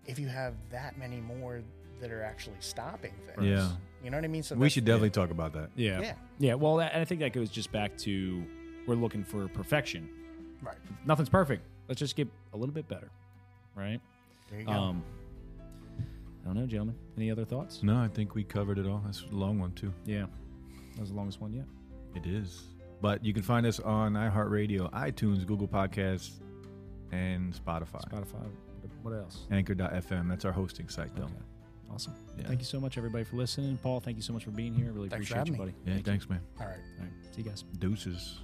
[0.05, 1.63] If you have that many more
[2.01, 3.71] that are actually stopping things, Yeah.
[4.05, 4.43] you know what I mean.
[4.43, 5.71] So We should definitely talk about that.
[5.75, 6.15] yeah, Yeah.
[6.39, 6.55] yeah.
[6.55, 8.45] Well, that, and I think that goes just back to
[8.87, 10.09] we're looking for perfection.
[10.63, 10.77] right.
[11.05, 11.63] Nothing's perfect.
[11.89, 13.11] Let's just get a little bit better,
[13.75, 14.01] right?
[14.51, 14.73] There you go.
[14.73, 15.03] Um,
[16.43, 16.97] I don't know, gentlemen.
[17.17, 17.83] Any other thoughts?
[17.83, 19.03] No, I think we covered it all.
[19.05, 19.93] That's a long one too.
[20.05, 20.27] Yeah,
[20.95, 21.65] that was the longest one yet.
[22.15, 22.63] It is.
[23.01, 26.33] But you can find us on iHeartRadio, iTunes, Google Podcasts,
[27.13, 28.03] and Spotify.
[28.11, 28.47] Spotify.
[29.03, 29.47] What else?
[29.51, 30.29] Anchor.fm.
[30.29, 31.25] That's our hosting site, though.
[31.25, 31.33] Okay.
[31.93, 32.15] Awesome.
[32.37, 32.47] Yeah.
[32.49, 33.79] Thank you so much, everybody, for listening.
[33.83, 34.87] Paul, thank you so much for being here.
[34.87, 35.75] I really Thanks appreciate you, buddy.
[35.85, 36.13] Yeah, Thank you.
[36.13, 36.41] thanks, man.
[36.61, 36.77] all right.
[36.99, 37.35] All right.
[37.35, 37.65] See you guys.
[37.79, 38.41] Deuces.